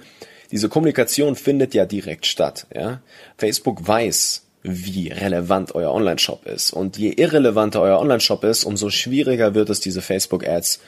Diese 0.51 0.67
Kommunikation 0.67 1.35
findet 1.35 1.73
ja 1.73 1.85
direkt 1.85 2.25
statt, 2.25 2.67
ja. 2.75 3.01
Facebook 3.37 3.87
weiß, 3.87 4.43
wie 4.63 5.09
relevant 5.09 5.75
euer 5.75 5.91
Online-Shop 5.91 6.45
ist. 6.45 6.71
Und 6.71 6.97
je 6.97 7.11
irrelevanter 7.11 7.81
euer 7.81 7.99
Online-Shop 7.99 8.43
ist, 8.43 8.63
umso 8.63 8.89
schwieriger 8.89 9.55
wird 9.55 9.69
es, 9.69 9.79
diese 9.79 10.01
Facebook-Ads 10.01 10.79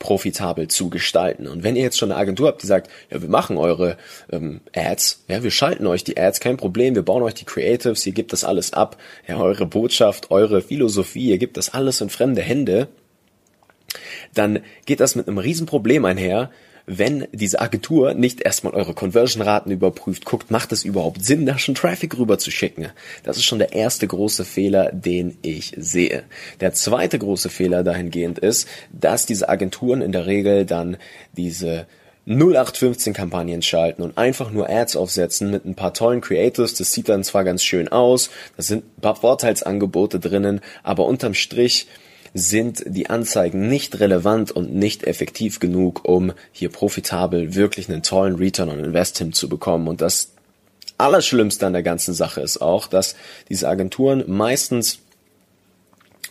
profitabel 0.00 0.66
zu 0.66 0.90
gestalten. 0.90 1.46
Und 1.46 1.62
wenn 1.62 1.76
ihr 1.76 1.82
jetzt 1.82 1.98
schon 1.98 2.10
eine 2.10 2.18
Agentur 2.18 2.48
habt, 2.48 2.62
die 2.62 2.66
sagt, 2.66 2.90
ja, 3.10 3.22
wir 3.22 3.28
machen 3.28 3.56
eure 3.56 3.96
ähm, 4.32 4.62
Ads, 4.74 5.24
ja, 5.28 5.44
wir 5.44 5.52
schalten 5.52 5.86
euch 5.86 6.02
die 6.02 6.18
Ads, 6.18 6.40
kein 6.40 6.56
Problem, 6.56 6.96
wir 6.96 7.02
bauen 7.02 7.22
euch 7.22 7.34
die 7.34 7.44
Creatives, 7.44 8.04
ihr 8.06 8.12
gebt 8.12 8.32
das 8.32 8.42
alles 8.42 8.72
ab, 8.72 8.96
ja, 9.28 9.38
eure 9.38 9.66
Botschaft, 9.66 10.32
eure 10.32 10.62
Philosophie, 10.62 11.28
ihr 11.28 11.38
gebt 11.38 11.56
das 11.56 11.72
alles 11.72 12.00
in 12.00 12.10
fremde 12.10 12.40
Hände, 12.40 12.88
dann 14.34 14.60
geht 14.86 15.00
das 15.00 15.14
mit 15.14 15.28
einem 15.28 15.38
Riesenproblem 15.38 16.04
einher, 16.04 16.50
wenn 16.92 17.28
diese 17.30 17.60
Agentur 17.60 18.14
nicht 18.14 18.40
erstmal 18.40 18.74
eure 18.74 18.94
Conversion-Raten 18.94 19.70
überprüft, 19.70 20.24
guckt, 20.24 20.50
macht 20.50 20.72
es 20.72 20.84
überhaupt 20.84 21.24
Sinn, 21.24 21.46
da 21.46 21.56
schon 21.56 21.76
Traffic 21.76 22.18
rüber 22.18 22.38
zu 22.38 22.50
schicken. 22.50 22.88
Das 23.22 23.36
ist 23.36 23.44
schon 23.44 23.60
der 23.60 23.72
erste 23.72 24.08
große 24.08 24.44
Fehler, 24.44 24.90
den 24.90 25.38
ich 25.42 25.72
sehe. 25.76 26.24
Der 26.60 26.72
zweite 26.72 27.20
große 27.20 27.48
Fehler 27.48 27.84
dahingehend 27.84 28.40
ist, 28.40 28.66
dass 28.92 29.24
diese 29.24 29.48
Agenturen 29.48 30.02
in 30.02 30.10
der 30.10 30.26
Regel 30.26 30.66
dann 30.66 30.96
diese 31.36 31.86
0815 32.26 33.12
Kampagnen 33.12 33.62
schalten 33.62 34.02
und 34.02 34.18
einfach 34.18 34.50
nur 34.50 34.68
Ads 34.68 34.96
aufsetzen 34.96 35.52
mit 35.52 35.64
ein 35.64 35.76
paar 35.76 35.94
tollen 35.94 36.20
Creators. 36.20 36.74
Das 36.74 36.92
sieht 36.92 37.08
dann 37.08 37.22
zwar 37.22 37.44
ganz 37.44 37.62
schön 37.62 37.86
aus, 37.86 38.30
da 38.56 38.64
sind 38.64 38.84
ein 38.98 39.00
paar 39.00 39.16
Vorteilsangebote 39.16 40.18
drinnen, 40.18 40.60
aber 40.82 41.06
unterm 41.06 41.34
Strich 41.34 41.86
sind 42.34 42.82
die 42.86 43.10
Anzeigen 43.10 43.68
nicht 43.68 44.00
relevant 44.00 44.52
und 44.52 44.74
nicht 44.74 45.04
effektiv 45.04 45.60
genug, 45.60 46.04
um 46.04 46.32
hier 46.52 46.70
profitabel 46.70 47.54
wirklich 47.54 47.88
einen 47.88 48.02
tollen 48.02 48.36
Return 48.36 48.68
on 48.68 48.84
Invest 48.84 49.18
hinzubekommen. 49.18 49.88
Und 49.88 50.00
das 50.00 50.32
Allerschlimmste 50.98 51.66
an 51.66 51.72
der 51.72 51.82
ganzen 51.82 52.14
Sache 52.14 52.40
ist 52.40 52.60
auch, 52.60 52.86
dass 52.86 53.16
diese 53.48 53.68
Agenturen 53.68 54.24
meistens 54.26 55.00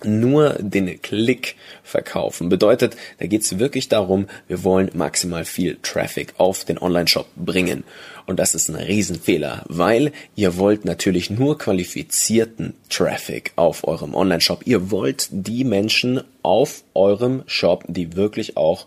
nur 0.03 0.56
den 0.60 1.01
Klick 1.01 1.56
verkaufen. 1.84 2.50
Bedeutet, 2.50 2.96
da 3.20 3.27
geht 3.27 3.41
es 3.41 3.60
wirklich 3.60 3.89
darum, 3.89 4.27
wir 4.48 4.63
wollen 4.63 4.91
maximal 4.94 5.46
viel 5.46 5.77
Traffic 5.82 6.34
auf 6.38 6.65
den 6.65 6.77
Online-Shop 6.77 7.27
bringen. 7.36 7.84
Und 8.25 8.39
das 8.39 8.53
ist 8.53 8.70
ein 8.70 8.75
Riesenfehler, 8.75 9.63
weil 9.68 10.12
ihr 10.36 10.58
wollt 10.58 10.86
natürlich 10.86 11.29
nur 11.29 11.58
qualifizierten 11.58 12.75
Traffic 12.89 13.53
auf 13.56 13.88
eurem 13.88 14.13
Online-Shop. 14.13 14.62
Ihr 14.65 14.91
wollt 14.91 15.27
die 15.32 15.63
Menschen 15.63 16.22
auf 16.44 16.84
eurem 16.94 17.44
Shop, 17.48 17.84
die 17.88 18.15
wirklich 18.15 18.56
auch 18.56 18.86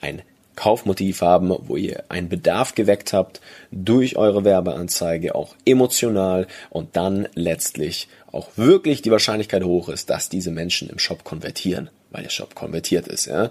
ein 0.00 0.22
Kaufmotiv 0.56 1.20
haben, 1.20 1.54
wo 1.66 1.76
ihr 1.76 2.04
einen 2.08 2.28
Bedarf 2.28 2.74
geweckt 2.74 3.12
habt 3.12 3.40
durch 3.70 4.16
eure 4.16 4.44
Werbeanzeige, 4.44 5.34
auch 5.34 5.54
emotional 5.64 6.46
und 6.70 6.96
dann 6.96 7.28
letztlich 7.34 8.08
auch 8.30 8.48
wirklich 8.56 9.02
die 9.02 9.10
Wahrscheinlichkeit 9.10 9.62
hoch 9.64 9.88
ist, 9.88 10.10
dass 10.10 10.28
diese 10.28 10.50
Menschen 10.50 10.88
im 10.90 10.98
Shop 10.98 11.22
konvertieren, 11.22 11.88
weil 12.10 12.24
der 12.24 12.30
Shop 12.30 12.54
konvertiert 12.54 13.06
ist, 13.06 13.26
ja. 13.26 13.50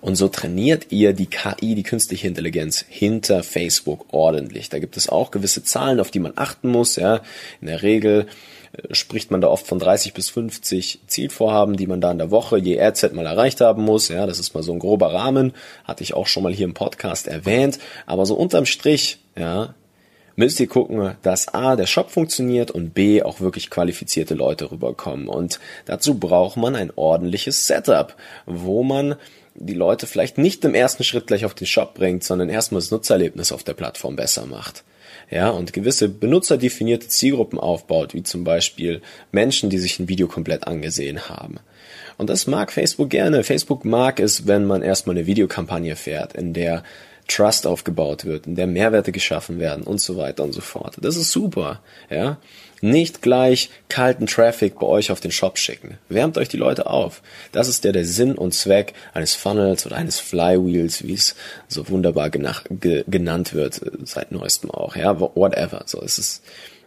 Und 0.00 0.16
so 0.16 0.28
trainiert 0.28 0.86
ihr 0.90 1.12
die 1.12 1.26
KI, 1.26 1.74
die 1.74 1.82
künstliche 1.82 2.28
Intelligenz 2.28 2.84
hinter 2.88 3.42
Facebook 3.42 4.06
ordentlich. 4.12 4.68
Da 4.68 4.78
gibt 4.78 4.96
es 4.96 5.08
auch 5.08 5.32
gewisse 5.32 5.64
Zahlen, 5.64 6.00
auf 6.00 6.10
die 6.10 6.20
man 6.20 6.32
achten 6.36 6.68
muss, 6.68 6.96
ja. 6.96 7.22
In 7.60 7.66
der 7.66 7.82
Regel 7.82 8.26
spricht 8.90 9.30
man 9.30 9.40
da 9.40 9.48
oft 9.48 9.66
von 9.66 9.78
30 9.78 10.14
bis 10.14 10.30
50 10.30 11.00
Zielvorhaben, 11.06 11.76
die 11.76 11.86
man 11.86 12.00
da 12.00 12.10
in 12.10 12.18
der 12.18 12.30
Woche 12.30 12.58
je 12.58 12.80
RZ 12.80 13.12
mal 13.12 13.26
erreicht 13.26 13.60
haben 13.60 13.82
muss. 13.82 14.08
Ja, 14.08 14.26
das 14.26 14.38
ist 14.38 14.54
mal 14.54 14.62
so 14.62 14.72
ein 14.72 14.78
grober 14.78 15.12
Rahmen, 15.12 15.52
hatte 15.84 16.02
ich 16.02 16.14
auch 16.14 16.26
schon 16.26 16.42
mal 16.42 16.52
hier 16.52 16.66
im 16.66 16.74
Podcast 16.74 17.28
erwähnt. 17.28 17.78
Aber 18.06 18.26
so 18.26 18.34
unterm 18.34 18.66
Strich, 18.66 19.18
ja, 19.36 19.74
müsst 20.36 20.60
ihr 20.60 20.68
gucken, 20.68 21.16
dass 21.22 21.52
A, 21.52 21.76
der 21.76 21.86
Shop 21.86 22.10
funktioniert 22.10 22.70
und 22.70 22.94
B, 22.94 23.22
auch 23.22 23.40
wirklich 23.40 23.70
qualifizierte 23.70 24.34
Leute 24.34 24.70
rüberkommen. 24.70 25.28
Und 25.28 25.60
dazu 25.84 26.18
braucht 26.18 26.56
man 26.56 26.74
ein 26.76 26.92
ordentliches 26.94 27.66
Setup, 27.66 28.16
wo 28.46 28.82
man 28.82 29.16
die 29.54 29.74
Leute 29.74 30.06
vielleicht 30.06 30.38
nicht 30.38 30.64
im 30.64 30.74
ersten 30.74 31.04
Schritt 31.04 31.26
gleich 31.26 31.44
auf 31.44 31.54
den 31.54 31.66
Shop 31.66 31.94
bringt, 31.94 32.24
sondern 32.24 32.48
erstmal 32.48 32.80
das 32.80 32.90
Nutzererlebnis 32.90 33.52
auf 33.52 33.62
der 33.62 33.74
Plattform 33.74 34.16
besser 34.16 34.46
macht. 34.46 34.84
Ja, 35.30 35.50
und 35.50 35.72
gewisse 35.72 36.08
benutzerdefinierte 36.08 37.06
Zielgruppen 37.06 37.58
aufbaut, 37.58 38.14
wie 38.14 38.24
zum 38.24 38.42
Beispiel 38.42 39.00
Menschen, 39.30 39.70
die 39.70 39.78
sich 39.78 40.00
ein 40.00 40.08
Video 40.08 40.26
komplett 40.26 40.66
angesehen 40.66 41.28
haben. 41.28 41.60
Und 42.18 42.28
das 42.28 42.48
mag 42.48 42.72
Facebook 42.72 43.10
gerne. 43.10 43.44
Facebook 43.44 43.84
mag 43.84 44.18
es, 44.18 44.46
wenn 44.48 44.66
man 44.66 44.82
erstmal 44.82 45.16
eine 45.16 45.26
Videokampagne 45.26 45.94
fährt, 45.94 46.34
in 46.34 46.52
der 46.52 46.82
Trust 47.28 47.66
aufgebaut 47.66 48.24
wird, 48.24 48.46
in 48.46 48.56
der 48.56 48.66
Mehrwerte 48.66 49.12
geschaffen 49.12 49.60
werden 49.60 49.84
und 49.84 50.00
so 50.00 50.16
weiter 50.16 50.42
und 50.42 50.52
so 50.52 50.60
fort. 50.60 50.96
Das 51.00 51.16
ist 51.16 51.30
super, 51.30 51.80
ja. 52.10 52.38
Nicht 52.80 53.22
gleich 53.22 53.70
kalten 53.88 54.26
Traffic 54.26 54.78
bei 54.78 54.86
euch 54.86 55.10
auf 55.10 55.20
den 55.20 55.30
Shop 55.30 55.58
schicken. 55.58 55.98
Wärmt 56.08 56.38
euch 56.38 56.48
die 56.48 56.56
Leute 56.56 56.88
auf. 56.88 57.22
Das 57.52 57.68
ist 57.68 57.84
der, 57.84 57.92
der 57.92 58.04
Sinn 58.04 58.34
und 58.34 58.54
Zweck 58.54 58.94
eines 59.12 59.34
Funnels 59.34 59.84
oder 59.86 59.96
eines 59.96 60.18
Flywheels, 60.18 61.06
wie 61.06 61.14
es 61.14 61.34
so 61.68 61.88
wunderbar 61.88 62.30
genannt 62.30 63.54
wird, 63.54 63.82
äh, 63.82 63.90
seit 64.04 64.32
neuestem 64.32 64.70
auch, 64.70 64.96
ja. 64.96 65.20
Whatever. 65.20 65.82
So, 65.86 66.00
es 66.02 66.18
ist, 66.18 66.42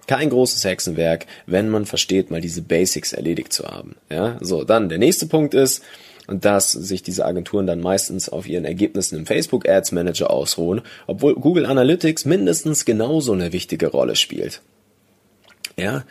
kein 0.08 0.30
großes 0.30 0.64
Hexenwerk, 0.66 1.28
wenn 1.46 1.70
man 1.70 1.86
versteht, 1.86 2.32
mal 2.32 2.42
diese 2.42 2.62
Basics 2.62 3.14
erledigt 3.14 3.54
zu 3.54 3.66
haben. 3.66 3.96
Ja, 4.10 4.38
so, 4.42 4.64
dann 4.64 4.90
der 4.90 4.98
nächste 4.98 5.28
Punkt 5.28 5.54
ist, 5.54 5.84
dass 6.28 6.72
sich 6.72 7.04
diese 7.04 7.26
Agenturen 7.26 7.68
dann 7.68 7.82
meistens 7.82 8.30
auf 8.30 8.48
ihren 8.48 8.66
Ergebnissen 8.66 9.18
im 9.18 9.26
Facebook 9.26 9.68
Ads 9.68 9.92
Manager 9.92 10.30
ausruhen, 10.30 10.82
obwohl 11.08 11.36
Google 11.36 11.66
Analytics 11.66 12.26
mindestens 12.26 12.86
genauso 12.86 13.34
eine 13.34 13.52
wichtige 13.52 13.88
Rolle 13.88 14.16
spielt. 14.16 14.62
Ja, 15.76 16.04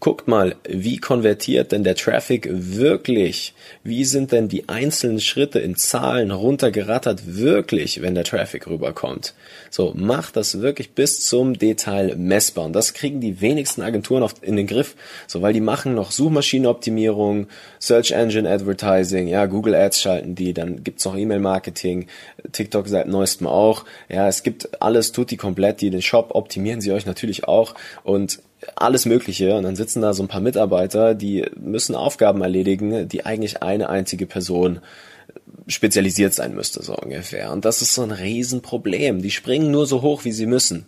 guckt 0.00 0.28
mal, 0.28 0.56
wie 0.66 0.96
konvertiert 0.96 1.72
denn 1.72 1.84
der 1.84 1.94
Traffic 1.94 2.48
wirklich? 2.50 3.52
Wie 3.84 4.06
sind 4.06 4.32
denn 4.32 4.48
die 4.48 4.66
einzelnen 4.66 5.20
Schritte 5.20 5.58
in 5.58 5.76
Zahlen 5.76 6.30
runtergerattert 6.30 7.36
wirklich, 7.36 8.00
wenn 8.00 8.14
der 8.14 8.24
Traffic 8.24 8.66
rüberkommt? 8.66 9.34
So, 9.68 9.92
macht 9.94 10.36
das 10.36 10.62
wirklich 10.62 10.92
bis 10.92 11.26
zum 11.26 11.58
Detail 11.58 12.16
messbar. 12.16 12.64
Und 12.64 12.72
das 12.72 12.94
kriegen 12.94 13.20
die 13.20 13.42
wenigsten 13.42 13.82
Agenturen 13.82 14.22
oft 14.22 14.42
in 14.42 14.56
den 14.56 14.66
Griff. 14.66 14.96
So, 15.26 15.42
weil 15.42 15.52
die 15.52 15.60
machen 15.60 15.94
noch 15.94 16.12
Suchmaschinenoptimierung, 16.12 17.46
Search 17.78 18.12
Engine 18.12 18.48
Advertising, 18.48 19.28
ja, 19.28 19.44
Google 19.44 19.74
Ads 19.74 20.00
schalten 20.00 20.34
die, 20.34 20.54
dann 20.54 20.82
gibt's 20.82 21.04
noch 21.04 21.14
E-Mail 21.14 21.40
Marketing, 21.40 22.06
TikTok 22.52 22.88
seit 22.88 23.06
neuestem 23.06 23.46
auch. 23.46 23.84
Ja, 24.08 24.28
es 24.28 24.42
gibt 24.42 24.80
alles, 24.80 25.12
tut 25.12 25.30
die 25.30 25.36
komplett, 25.36 25.82
die 25.82 25.90
den 25.90 26.00
Shop 26.00 26.30
optimieren 26.34 26.80
sie 26.80 26.92
euch 26.92 27.04
natürlich 27.04 27.44
auch. 27.44 27.74
Und 28.02 28.40
alles 28.76 29.06
Mögliche 29.06 29.56
und 29.56 29.62
dann 29.62 29.76
sitzen 29.76 30.02
da 30.02 30.12
so 30.12 30.22
ein 30.22 30.28
paar 30.28 30.40
Mitarbeiter, 30.40 31.14
die 31.14 31.46
müssen 31.58 31.94
Aufgaben 31.94 32.42
erledigen, 32.42 33.08
die 33.08 33.24
eigentlich 33.24 33.62
eine 33.62 33.88
einzige 33.88 34.26
Person 34.26 34.80
spezialisiert 35.66 36.34
sein 36.34 36.54
müsste, 36.54 36.82
so 36.82 36.94
ungefähr. 36.96 37.52
Und 37.52 37.64
das 37.64 37.82
ist 37.82 37.94
so 37.94 38.02
ein 38.02 38.10
Riesenproblem. 38.10 39.22
Die 39.22 39.30
springen 39.30 39.70
nur 39.70 39.86
so 39.86 40.02
hoch, 40.02 40.24
wie 40.24 40.32
sie 40.32 40.46
müssen. 40.46 40.86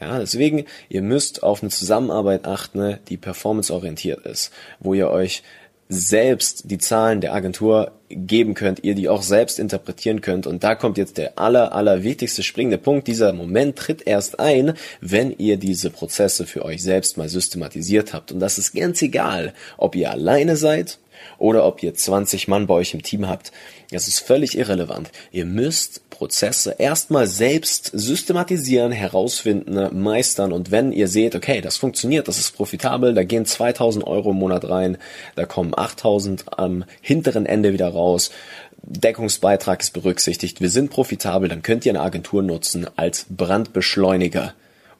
Ja, 0.00 0.18
deswegen, 0.18 0.64
ihr 0.88 1.02
müsst 1.02 1.42
auf 1.42 1.62
eine 1.62 1.70
Zusammenarbeit 1.70 2.46
achten, 2.46 2.98
die 3.08 3.16
performanceorientiert 3.16 4.26
ist, 4.26 4.52
wo 4.80 4.94
ihr 4.94 5.08
euch 5.08 5.42
selbst 5.88 6.70
die 6.70 6.78
Zahlen 6.78 7.20
der 7.20 7.34
Agentur 7.34 7.92
geben 8.08 8.54
könnt, 8.54 8.84
ihr 8.84 8.94
die 8.94 9.08
auch 9.08 9.22
selbst 9.22 9.58
interpretieren 9.58 10.20
könnt. 10.20 10.46
Und 10.46 10.64
da 10.64 10.74
kommt 10.74 10.98
jetzt 10.98 11.18
der 11.18 11.38
aller, 11.38 11.72
aller 11.72 12.02
wichtigste 12.02 12.42
springende 12.42 12.78
Punkt. 12.78 13.08
Dieser 13.08 13.32
Moment 13.32 13.76
tritt 13.76 14.06
erst 14.06 14.40
ein, 14.40 14.74
wenn 15.00 15.36
ihr 15.36 15.56
diese 15.56 15.90
Prozesse 15.90 16.46
für 16.46 16.64
euch 16.64 16.82
selbst 16.82 17.16
mal 17.16 17.28
systematisiert 17.28 18.12
habt. 18.12 18.32
Und 18.32 18.40
das 18.40 18.58
ist 18.58 18.74
ganz 18.74 19.02
egal, 19.02 19.52
ob 19.76 19.94
ihr 19.94 20.10
alleine 20.10 20.56
seid 20.56 20.98
oder 21.38 21.66
ob 21.66 21.82
ihr 21.82 21.94
20 21.94 22.48
Mann 22.48 22.66
bei 22.66 22.74
euch 22.74 22.94
im 22.94 23.02
Team 23.02 23.28
habt. 23.28 23.52
Das 23.90 24.08
ist 24.08 24.20
völlig 24.20 24.56
irrelevant. 24.56 25.10
Ihr 25.32 25.44
müsst 25.44 26.03
Prozesse 26.14 26.76
erstmal 26.78 27.26
selbst 27.26 27.90
systematisieren, 27.92 28.92
herausfinden, 28.92 30.00
meistern 30.00 30.52
und 30.52 30.70
wenn 30.70 30.92
ihr 30.92 31.08
seht, 31.08 31.34
okay, 31.34 31.60
das 31.60 31.76
funktioniert, 31.76 32.28
das 32.28 32.38
ist 32.38 32.52
profitabel, 32.52 33.14
da 33.14 33.24
gehen 33.24 33.44
2000 33.44 34.06
Euro 34.06 34.30
im 34.30 34.36
Monat 34.36 34.68
rein, 34.68 34.96
da 35.34 35.44
kommen 35.44 35.74
8000 35.76 36.58
am 36.58 36.84
hinteren 37.00 37.46
Ende 37.46 37.72
wieder 37.72 37.88
raus, 37.88 38.30
Deckungsbeitrag 38.82 39.80
ist 39.80 39.92
berücksichtigt, 39.92 40.60
wir 40.60 40.70
sind 40.70 40.90
profitabel, 40.90 41.48
dann 41.48 41.62
könnt 41.62 41.84
ihr 41.84 41.92
eine 41.92 42.02
Agentur 42.02 42.42
nutzen 42.42 42.86
als 42.96 43.26
Brandbeschleuniger 43.28 44.54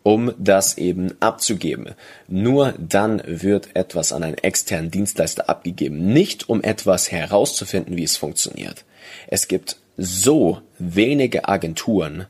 um 0.04 0.34
das 0.38 0.76
eben 0.76 1.14
abzugeben. 1.20 1.94
Nur 2.28 2.74
dann 2.76 3.22
wird 3.24 3.74
etwas 3.74 4.12
an 4.12 4.22
einen 4.22 4.36
externen 4.36 4.90
Dienstleister 4.90 5.48
abgegeben, 5.48 6.12
nicht 6.12 6.48
um 6.50 6.62
etwas 6.62 7.10
herauszufinden, 7.10 7.96
wie 7.96 8.04
es 8.04 8.18
funktioniert. 8.18 8.84
Es 9.28 9.48
gibt 9.48 9.78
so 9.96 10.60
wenige 10.78 11.48
Agenturen, 11.48 12.26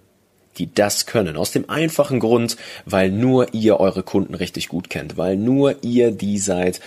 die 0.58 0.72
das 0.72 1.06
können. 1.06 1.36
Aus 1.36 1.50
dem 1.50 1.68
einfachen 1.68 2.20
Grund, 2.20 2.56
weil 2.84 3.10
nur 3.10 3.54
ihr 3.54 3.80
eure 3.80 4.02
Kunden 4.02 4.34
richtig 4.34 4.68
gut 4.68 4.90
kennt, 4.90 5.16
weil 5.16 5.36
nur 5.36 5.82
ihr 5.82 6.10
die 6.10 6.38
seid. 6.38 6.80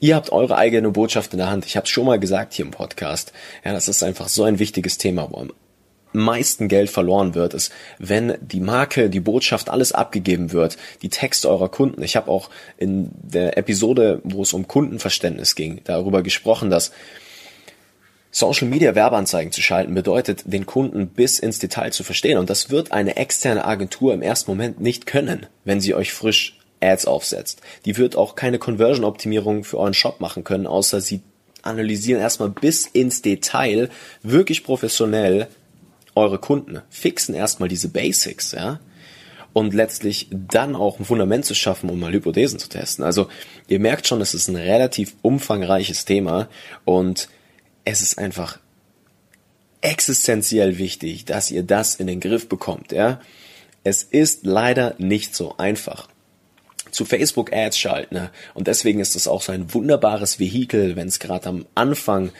Ihr 0.00 0.16
habt 0.16 0.32
eure 0.32 0.56
eigene 0.56 0.90
Botschaft 0.90 1.32
in 1.32 1.38
der 1.38 1.50
Hand. 1.50 1.64
Ich 1.66 1.76
habe 1.76 1.84
es 1.84 1.90
schon 1.90 2.06
mal 2.06 2.18
gesagt 2.18 2.52
hier 2.52 2.64
im 2.64 2.70
Podcast. 2.72 3.32
Ja, 3.64 3.72
das 3.72 3.88
ist 3.88 4.02
einfach 4.02 4.28
so 4.28 4.44
ein 4.44 4.58
wichtiges 4.58 4.98
Thema, 4.98 5.28
wo 5.30 5.38
am 5.38 5.52
meisten 6.12 6.68
Geld 6.68 6.90
verloren 6.90 7.34
wird, 7.34 7.54
ist, 7.54 7.72
wenn 7.98 8.34
die 8.40 8.60
Marke, 8.60 9.10
die 9.10 9.20
Botschaft, 9.20 9.68
alles 9.68 9.92
abgegeben 9.92 10.52
wird, 10.52 10.76
die 11.02 11.08
Texte 11.08 11.48
eurer 11.48 11.68
Kunden. 11.68 12.02
Ich 12.02 12.16
habe 12.16 12.30
auch 12.30 12.50
in 12.76 13.10
der 13.22 13.58
Episode, 13.58 14.20
wo 14.22 14.42
es 14.42 14.52
um 14.52 14.68
Kundenverständnis 14.68 15.54
ging, 15.54 15.80
darüber 15.84 16.22
gesprochen, 16.22 16.70
dass 16.70 16.92
Social 18.36 18.66
Media 18.66 18.96
Werbeanzeigen 18.96 19.52
zu 19.52 19.62
schalten 19.62 19.94
bedeutet, 19.94 20.42
den 20.44 20.66
Kunden 20.66 21.06
bis 21.06 21.38
ins 21.38 21.60
Detail 21.60 21.92
zu 21.92 22.02
verstehen. 22.02 22.36
Und 22.36 22.50
das 22.50 22.68
wird 22.68 22.90
eine 22.90 23.16
externe 23.16 23.64
Agentur 23.64 24.12
im 24.12 24.22
ersten 24.22 24.50
Moment 24.50 24.80
nicht 24.80 25.06
können, 25.06 25.46
wenn 25.64 25.80
sie 25.80 25.94
euch 25.94 26.12
frisch 26.12 26.58
Ads 26.80 27.06
aufsetzt. 27.06 27.62
Die 27.84 27.96
wird 27.96 28.16
auch 28.16 28.34
keine 28.34 28.58
Conversion-Optimierung 28.58 29.62
für 29.62 29.78
euren 29.78 29.94
Shop 29.94 30.18
machen 30.18 30.42
können, 30.42 30.66
außer 30.66 31.00
sie 31.00 31.20
analysieren 31.62 32.20
erstmal 32.20 32.50
bis 32.50 32.86
ins 32.86 33.22
Detail, 33.22 33.88
wirklich 34.24 34.64
professionell, 34.64 35.46
eure 36.16 36.40
Kunden, 36.40 36.82
fixen 36.90 37.36
erstmal 37.36 37.68
diese 37.68 37.88
Basics, 37.88 38.50
ja, 38.50 38.80
und 39.52 39.74
letztlich 39.74 40.26
dann 40.32 40.74
auch 40.74 40.98
ein 40.98 41.04
Fundament 41.04 41.44
zu 41.44 41.54
schaffen, 41.54 41.88
um 41.88 42.00
mal 42.00 42.12
Hypothesen 42.12 42.58
zu 42.58 42.68
testen. 42.68 43.04
Also 43.04 43.28
ihr 43.68 43.78
merkt 43.78 44.08
schon, 44.08 44.20
es 44.20 44.34
ist 44.34 44.48
ein 44.48 44.56
relativ 44.56 45.14
umfangreiches 45.22 46.04
Thema 46.04 46.48
und 46.84 47.28
es 47.84 48.02
ist 48.02 48.18
einfach 48.18 48.58
existenziell 49.80 50.78
wichtig, 50.78 51.24
dass 51.26 51.50
ihr 51.50 51.62
das 51.62 51.96
in 51.96 52.06
den 52.06 52.20
Griff 52.20 52.48
bekommt, 52.48 52.92
ja. 52.92 53.20
Es 53.86 54.02
ist 54.02 54.46
leider 54.46 54.94
nicht 54.96 55.36
so 55.36 55.58
einfach 55.58 56.08
zu 56.90 57.04
Facebook 57.04 57.52
Ads 57.52 57.78
schalten. 57.78 58.14
Ne? 58.14 58.30
Und 58.54 58.66
deswegen 58.66 59.00
ist 59.00 59.14
es 59.14 59.28
auch 59.28 59.42
so 59.42 59.52
ein 59.52 59.74
wunderbares 59.74 60.38
Vehikel, 60.38 60.96
wenn 60.96 61.08
es 61.08 61.18
gerade 61.18 61.48
am 61.50 61.66
Anfang 61.74 62.32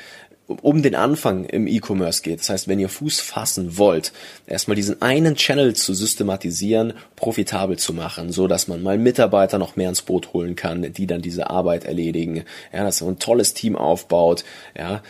um 0.47 0.83
den 0.83 0.95
Anfang 0.95 1.45
im 1.45 1.67
E-Commerce 1.67 2.23
geht. 2.23 2.41
Das 2.41 2.51
heißt, 2.51 2.69
wenn 2.69 2.79
ihr 2.79 2.89
Fuß 2.89 3.21
fassen 3.21 3.79
wollt, 3.79 4.13
erstmal 4.47 4.75
diesen 4.75 5.01
einen 5.01 5.37
Channel 5.37 5.75
zu 5.75 5.95
systematisieren, 5.95 6.93
profitabel 7.17 7.79
zu 7.79 7.95
machen, 7.95 8.31
so 8.31 8.47
dass 8.47 8.69
man 8.69 8.83
mal 8.83 8.99
Mitarbeiter 8.99 9.59
noch 9.59 9.77
mehr 9.77 9.89
ins 9.89 10.03
Boot 10.03 10.33
holen 10.33 10.55
kann, 10.55 10.93
die 10.93 11.07
dann 11.07 11.23
diese 11.23 11.49
Arbeit 11.51 11.85
erledigen, 11.85 12.45
ja, 12.73 12.85
dass 12.85 13.01
man 13.01 13.15
ein 13.15 13.19
tolles 13.19 13.55
Team 13.55 13.77
aufbaut, 13.77 14.45
ja. 14.77 15.03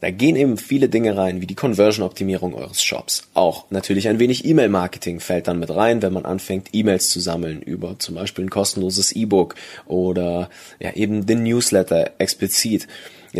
Da 0.00 0.10
gehen 0.10 0.36
eben 0.36 0.58
viele 0.58 0.90
Dinge 0.90 1.16
rein, 1.16 1.40
wie 1.40 1.46
die 1.46 1.54
Conversion-Optimierung 1.54 2.54
eures 2.54 2.82
Shops. 2.82 3.28
Auch 3.32 3.64
natürlich 3.70 4.08
ein 4.08 4.18
wenig 4.18 4.44
E-Mail-Marketing 4.44 5.20
fällt 5.20 5.48
dann 5.48 5.58
mit 5.58 5.74
rein, 5.74 6.02
wenn 6.02 6.12
man 6.12 6.26
anfängt, 6.26 6.68
E-Mails 6.72 7.08
zu 7.08 7.18
sammeln 7.18 7.62
über 7.62 7.98
zum 7.98 8.14
Beispiel 8.14 8.44
ein 8.44 8.50
kostenloses 8.50 9.12
E-Book 9.12 9.54
oder 9.86 10.50
ja 10.78 10.92
eben 10.92 11.24
den 11.24 11.42
Newsletter 11.44 12.10
explizit 12.18 12.86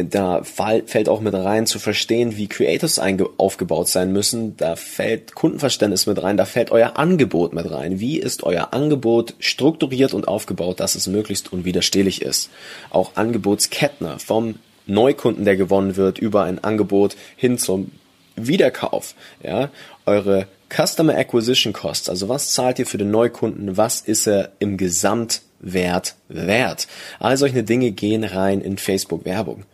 da 0.04 0.42
fällt 0.42 1.08
auch 1.08 1.20
mit 1.20 1.34
rein 1.34 1.66
zu 1.66 1.78
verstehen, 1.78 2.36
wie 2.36 2.48
Creatives 2.48 3.00
aufgebaut 3.38 3.88
sein 3.88 4.12
müssen. 4.12 4.56
Da 4.56 4.76
fällt 4.76 5.34
Kundenverständnis 5.34 6.06
mit 6.06 6.22
rein, 6.22 6.36
da 6.36 6.44
fällt 6.44 6.70
euer 6.70 6.96
Angebot 6.96 7.54
mit 7.54 7.70
rein. 7.70 8.00
Wie 8.00 8.18
ist 8.18 8.42
euer 8.42 8.72
Angebot 8.72 9.34
strukturiert 9.38 10.14
und 10.14 10.28
aufgebaut, 10.28 10.80
dass 10.80 10.94
es 10.94 11.06
möglichst 11.06 11.52
unwiderstehlich 11.52 12.22
ist? 12.22 12.50
Auch 12.90 13.16
Angebotsketten 13.16 14.18
vom 14.18 14.56
Neukunden, 14.86 15.44
der 15.44 15.56
gewonnen 15.56 15.96
wird, 15.96 16.18
über 16.18 16.44
ein 16.44 16.62
Angebot 16.62 17.16
hin 17.36 17.58
zum 17.58 17.90
Wiederkauf. 18.36 19.14
Ja, 19.42 19.70
eure 20.04 20.46
Customer 20.68 21.16
Acquisition 21.16 21.72
Costs, 21.72 22.08
also 22.08 22.28
was 22.28 22.52
zahlt 22.52 22.78
ihr 22.78 22.86
für 22.86 22.98
den 22.98 23.10
Neukunden, 23.10 23.76
was 23.76 24.00
ist 24.00 24.26
er 24.26 24.52
im 24.58 24.76
Gesamtwert 24.76 26.14
wert? 26.28 26.86
All 27.18 27.36
solche 27.36 27.62
Dinge 27.62 27.92
gehen 27.92 28.24
rein 28.24 28.60
in 28.60 28.76
Facebook 28.76 29.24
Werbung. 29.24 29.64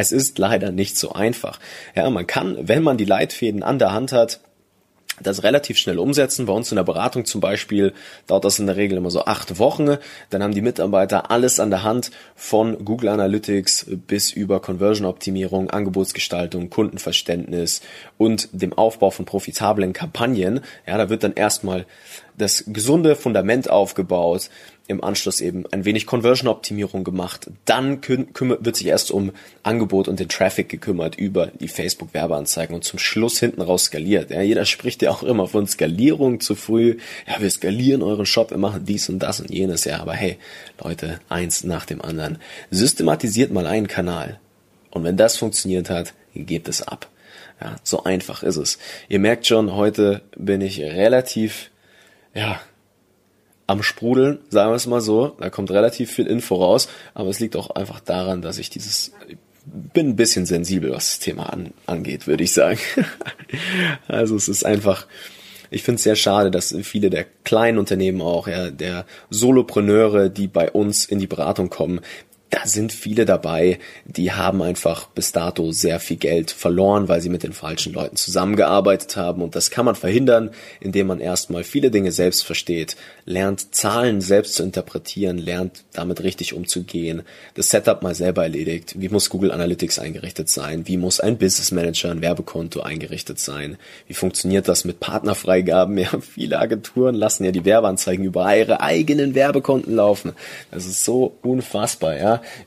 Es 0.00 0.12
ist 0.12 0.38
leider 0.38 0.72
nicht 0.72 0.96
so 0.96 1.12
einfach. 1.12 1.60
Ja, 1.94 2.08
man 2.08 2.26
kann, 2.26 2.56
wenn 2.66 2.82
man 2.82 2.96
die 2.96 3.04
Leitfäden 3.04 3.62
an 3.62 3.78
der 3.78 3.92
Hand 3.92 4.12
hat, 4.12 4.40
das 5.22 5.42
relativ 5.42 5.76
schnell 5.76 5.98
umsetzen. 5.98 6.46
Bei 6.46 6.54
uns 6.54 6.72
in 6.72 6.76
der 6.76 6.84
Beratung 6.84 7.26
zum 7.26 7.42
Beispiel 7.42 7.92
dauert 8.26 8.46
das 8.46 8.58
in 8.58 8.66
der 8.66 8.76
Regel 8.76 8.96
immer 8.96 9.10
so 9.10 9.26
acht 9.26 9.58
Wochen. 9.58 9.98
Dann 10.30 10.42
haben 10.42 10.54
die 10.54 10.62
Mitarbeiter 10.62 11.30
alles 11.30 11.60
an 11.60 11.68
der 11.68 11.82
Hand 11.82 12.12
von 12.34 12.82
Google 12.82 13.10
Analytics 13.10 13.88
bis 14.06 14.32
über 14.32 14.60
Conversion-Optimierung, 14.60 15.68
Angebotsgestaltung, 15.68 16.70
Kundenverständnis 16.70 17.82
und 18.16 18.48
dem 18.52 18.72
Aufbau 18.72 19.10
von 19.10 19.26
profitablen 19.26 19.92
Kampagnen. 19.92 20.60
Ja, 20.86 20.96
da 20.96 21.10
wird 21.10 21.24
dann 21.24 21.34
erstmal 21.34 21.84
das 22.40 22.64
gesunde 22.66 23.16
Fundament 23.16 23.70
aufgebaut 23.70 24.50
im 24.90 25.04
Anschluss 25.04 25.40
eben 25.40 25.64
ein 25.70 25.84
wenig 25.84 26.04
Conversion-Optimierung 26.04 27.04
gemacht. 27.04 27.48
Dann 27.64 28.00
wird 28.02 28.74
sich 28.74 28.88
erst 28.88 29.12
um 29.12 29.30
Angebot 29.62 30.08
und 30.08 30.18
den 30.18 30.28
Traffic 30.28 30.68
gekümmert 30.68 31.14
über 31.14 31.46
die 31.46 31.68
Facebook-Werbeanzeigen 31.68 32.74
und 32.74 32.82
zum 32.82 32.98
Schluss 32.98 33.38
hinten 33.38 33.62
raus 33.62 33.84
skaliert. 33.84 34.30
Ja, 34.30 34.42
jeder 34.42 34.64
spricht 34.64 35.00
ja 35.02 35.10
auch 35.10 35.22
immer 35.22 35.46
von 35.46 35.68
Skalierung 35.68 36.40
zu 36.40 36.56
früh. 36.56 36.96
Ja, 37.28 37.40
wir 37.40 37.50
skalieren 37.50 38.02
euren 38.02 38.26
Shop, 38.26 38.50
wir 38.50 38.58
machen 38.58 38.84
dies 38.84 39.08
und 39.08 39.20
das 39.20 39.40
und 39.40 39.50
jenes. 39.50 39.84
Ja, 39.84 40.00
aber 40.00 40.14
hey, 40.14 40.38
Leute, 40.82 41.20
eins 41.28 41.62
nach 41.62 41.86
dem 41.86 42.02
anderen. 42.02 42.38
Systematisiert 42.70 43.52
mal 43.52 43.66
einen 43.66 43.86
Kanal. 43.86 44.40
Und 44.90 45.04
wenn 45.04 45.16
das 45.16 45.36
funktioniert 45.36 45.88
hat, 45.88 46.14
gebt 46.34 46.68
es 46.68 46.82
ab. 46.82 47.08
Ja, 47.60 47.76
so 47.84 48.04
einfach 48.04 48.42
ist 48.42 48.56
es. 48.56 48.78
Ihr 49.08 49.18
merkt 49.18 49.46
schon, 49.46 49.74
heute 49.74 50.22
bin 50.36 50.62
ich 50.62 50.80
relativ, 50.80 51.70
ja, 52.34 52.60
am 53.66 53.82
Sprudeln, 53.82 54.38
sagen 54.48 54.72
wir 54.72 54.76
es 54.76 54.86
mal 54.86 55.00
so. 55.00 55.36
Da 55.38 55.48
kommt 55.48 55.70
relativ 55.70 56.10
viel 56.10 56.26
Info 56.26 56.56
raus, 56.56 56.88
aber 57.14 57.28
es 57.28 57.40
liegt 57.40 57.56
auch 57.56 57.70
einfach 57.70 58.00
daran, 58.00 58.42
dass 58.42 58.58
ich 58.58 58.70
dieses 58.70 59.12
bin 59.66 60.08
ein 60.08 60.16
bisschen 60.16 60.46
sensibel, 60.46 60.90
was 60.90 61.10
das 61.10 61.18
Thema 61.20 61.52
an, 61.52 61.72
angeht, 61.86 62.26
würde 62.26 62.44
ich 62.44 62.52
sagen. 62.52 62.78
also 64.08 64.36
es 64.36 64.48
ist 64.48 64.64
einfach, 64.64 65.06
ich 65.70 65.82
finde 65.82 65.96
es 65.96 66.02
sehr 66.02 66.16
schade, 66.16 66.50
dass 66.50 66.74
viele 66.82 67.10
der 67.10 67.26
kleinen 67.44 67.78
Unternehmen 67.78 68.22
auch, 68.22 68.48
ja, 68.48 68.70
der 68.70 69.04
Solopreneure, 69.28 70.30
die 70.30 70.48
bei 70.48 70.70
uns 70.70 71.04
in 71.04 71.18
die 71.18 71.26
Beratung 71.26 71.70
kommen, 71.70 72.00
da 72.50 72.66
sind 72.66 72.92
viele 72.92 73.26
dabei, 73.26 73.78
die 74.04 74.32
haben 74.32 74.60
einfach 74.60 75.06
bis 75.06 75.30
dato 75.30 75.70
sehr 75.70 76.00
viel 76.00 76.16
Geld 76.16 76.50
verloren, 76.50 77.08
weil 77.08 77.20
sie 77.20 77.28
mit 77.28 77.44
den 77.44 77.52
falschen 77.52 77.92
Leuten 77.92 78.16
zusammengearbeitet 78.16 79.16
haben. 79.16 79.40
Und 79.40 79.54
das 79.54 79.70
kann 79.70 79.84
man 79.84 79.94
verhindern, 79.94 80.50
indem 80.80 81.06
man 81.06 81.20
erstmal 81.20 81.62
viele 81.62 81.92
Dinge 81.92 82.10
selbst 82.10 82.44
versteht, 82.44 82.96
lernt 83.24 83.72
Zahlen 83.74 84.20
selbst 84.20 84.54
zu 84.54 84.64
interpretieren, 84.64 85.38
lernt 85.38 85.84
damit 85.92 86.24
richtig 86.24 86.52
umzugehen, 86.52 87.22
das 87.54 87.70
Setup 87.70 88.02
mal 88.02 88.16
selber 88.16 88.42
erledigt. 88.42 88.94
Wie 88.98 89.08
muss 89.08 89.30
Google 89.30 89.52
Analytics 89.52 90.00
eingerichtet 90.00 90.48
sein? 90.48 90.88
Wie 90.88 90.96
muss 90.96 91.20
ein 91.20 91.38
Business 91.38 91.70
Manager, 91.70 92.10
ein 92.10 92.20
Werbekonto 92.20 92.80
eingerichtet 92.80 93.38
sein? 93.38 93.76
Wie 94.08 94.14
funktioniert 94.14 94.66
das 94.66 94.84
mit 94.84 95.00
Partnerfreigaben? 95.00 95.98
Ja, 96.00 96.18
viele 96.20 96.58
Agenturen 96.58 97.14
lassen 97.14 97.44
ja 97.44 97.52
die 97.52 97.66
Werbeanzeigen 97.66 98.24
über 98.24 98.56
ihre 98.56 98.80
eigenen 98.80 99.34
Werbekonten 99.34 99.94
laufen. 99.94 100.32
Das 100.70 100.86
ist 100.86 101.04
so 101.04 101.36
unfassbar, 101.42 102.16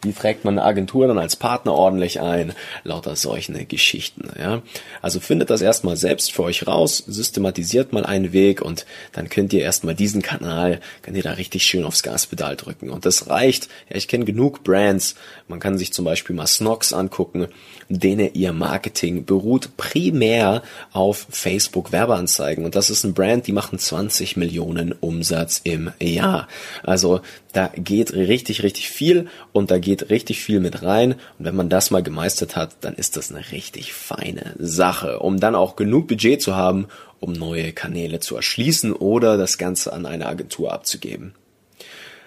Wie 0.02 0.14
trägt 0.14 0.46
man 0.46 0.58
eine 0.58 0.68
Agentur 0.68 1.08
dann 1.08 1.18
als 1.18 1.36
Partner 1.36 1.74
ordentlich 1.74 2.22
ein? 2.22 2.54
Lauter 2.84 3.16
solche 3.16 3.54
Geschichten, 3.66 4.30
ja. 4.40 4.62
Also 5.02 5.20
findet 5.20 5.50
das 5.50 5.62
erstmal 5.62 5.98
selbst 5.98 6.32
für 6.32 6.44
euch 6.44 6.68
raus, 6.68 7.04
systematisiert 7.06 7.94
mal 7.94 8.06
einen 8.06 8.34
Weg 8.34 8.62
und 8.62 8.86
dann 9.12 9.30
könnt 9.30 9.54
ihr 9.54 9.62
erstmal 9.62 9.96
diesen 9.96 10.22
Kanal, 10.22 10.80
könnt 11.02 11.18
ihr 11.18 11.24
da 11.24 11.34
richtig 11.34 11.64
schön 11.64 11.84
aufs 11.84 12.04
Gaspedal 12.04 12.56
drücken. 12.56 12.90
Und 12.90 13.06
das 13.06 13.30
reicht. 13.30 13.70
Ja, 13.90 13.96
ich 13.96 14.08
kenne 14.08 14.26
genug 14.26 14.64
Brands. 14.64 15.16
Man 15.48 15.60
kann 15.60 15.78
sich 15.78 15.94
zum 15.94 16.06
Beispiel 16.06 16.36
mal 16.36 16.48
Snox 16.48 16.94
angucken, 16.94 17.48
denen 17.90 18.34
ihr 18.34 18.54
Marketing 18.54 19.26
beruht 19.26 19.78
primär 19.78 20.64
auf 20.92 21.28
Facebook 21.30 21.92
Werbeanzeigen. 21.92 22.66
Und 22.66 22.76
das 22.76 22.90
ist 22.90 23.04
ein 23.04 23.14
Brand, 23.14 23.48
die 23.48 23.52
machen 23.52 23.80
20 23.80 24.38
Millionen 24.38 24.94
Umsatz 24.94 25.62
im 25.64 25.92
Jahr. 26.00 26.48
Also 26.84 27.22
da 27.54 27.72
geht 27.76 28.13
richtig, 28.13 28.63
richtig 28.63 28.89
viel 28.89 29.28
und 29.54 29.72
da 29.72 29.78
geht 29.78 30.10
richtig 30.10 30.42
viel 30.42 30.60
mit 30.60 30.84
rein. 30.84 31.13
Und 31.38 31.46
wenn 31.46 31.56
man 31.56 31.70
das 31.70 31.92
mal 31.92 32.04
gemeistert 32.04 32.56
hat, 32.56 32.78
dann 32.82 32.96
ist 32.96 33.16
das 33.16 33.32
eine 33.32 33.52
richtig 33.52 33.94
feine 33.94 34.56
Sache, 34.58 35.20
um 35.20 35.39
dann 35.39 35.56
auch 35.56 35.76
genug 35.76 36.08
Budget 36.08 36.42
zu 36.42 36.56
haben, 36.56 36.88
um 37.20 37.32
neue 37.32 37.72
Kanäle 37.72 38.20
zu 38.20 38.36
erschließen 38.36 38.92
oder 38.92 39.38
das 39.38 39.58
Ganze 39.58 39.94
an 39.94 40.06
eine 40.06 40.26
Agentur 40.26 40.74
abzugeben. 40.74 41.36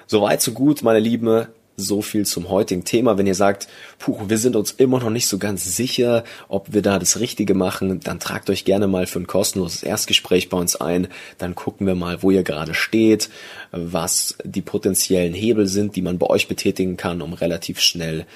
Soweit, 0.07 0.41
so 0.41 0.53
gut, 0.53 0.83
meine 0.83 1.01
Lieben 1.01 1.49
so 1.77 2.03
viel 2.03 2.27
zum 2.27 2.49
heutigen 2.49 2.85
Thema. 2.85 3.19
Wenn 3.19 3.27
ihr 3.27 3.35
sagt, 3.35 3.69
puh, 3.99 4.29
wir 4.29 4.39
sind 4.39 4.57
uns 4.57 4.73
immer 4.73 5.01
noch 5.01 5.11
nicht 5.11 5.29
so 5.29 5.39
ganz 5.39 5.77
sicher, 5.77 6.25
ob 6.49 6.73
wir 6.73 6.83
da 6.83 6.99
das 6.99 7.21
Richtige 7.21 7.55
machen, 7.55 8.01
dann 8.01 8.21
tragt 8.21 8.51
euch 8.51 8.65
gerne 8.65 8.87
mal 8.87 9.07
für 9.07 9.21
ein 9.21 9.27
kostenloses 9.27 9.83
Erstgespräch 9.83 10.49
bei 10.49 10.59
uns 10.59 10.77
ein. 10.77 11.09
Dann 11.39 11.55
gucken 11.55 11.87
wir 11.87 11.95
mal, 11.95 12.23
wo 12.23 12.31
ihr 12.31 12.43
gerade 12.43 12.75
steht, 12.75 13.29
was 13.73 14.37
die 14.45 14.63
potenziellen 14.63 15.35
Hebel 15.35 15.67
sind, 15.67 15.97
die 15.97 16.03
man 16.03 16.19
bei 16.19 16.27
euch 16.27 16.49
betätigen 16.49 16.97
kann, 16.97 17.23
um 17.23 17.33
relativ 17.33 17.81
schnell 17.81 18.27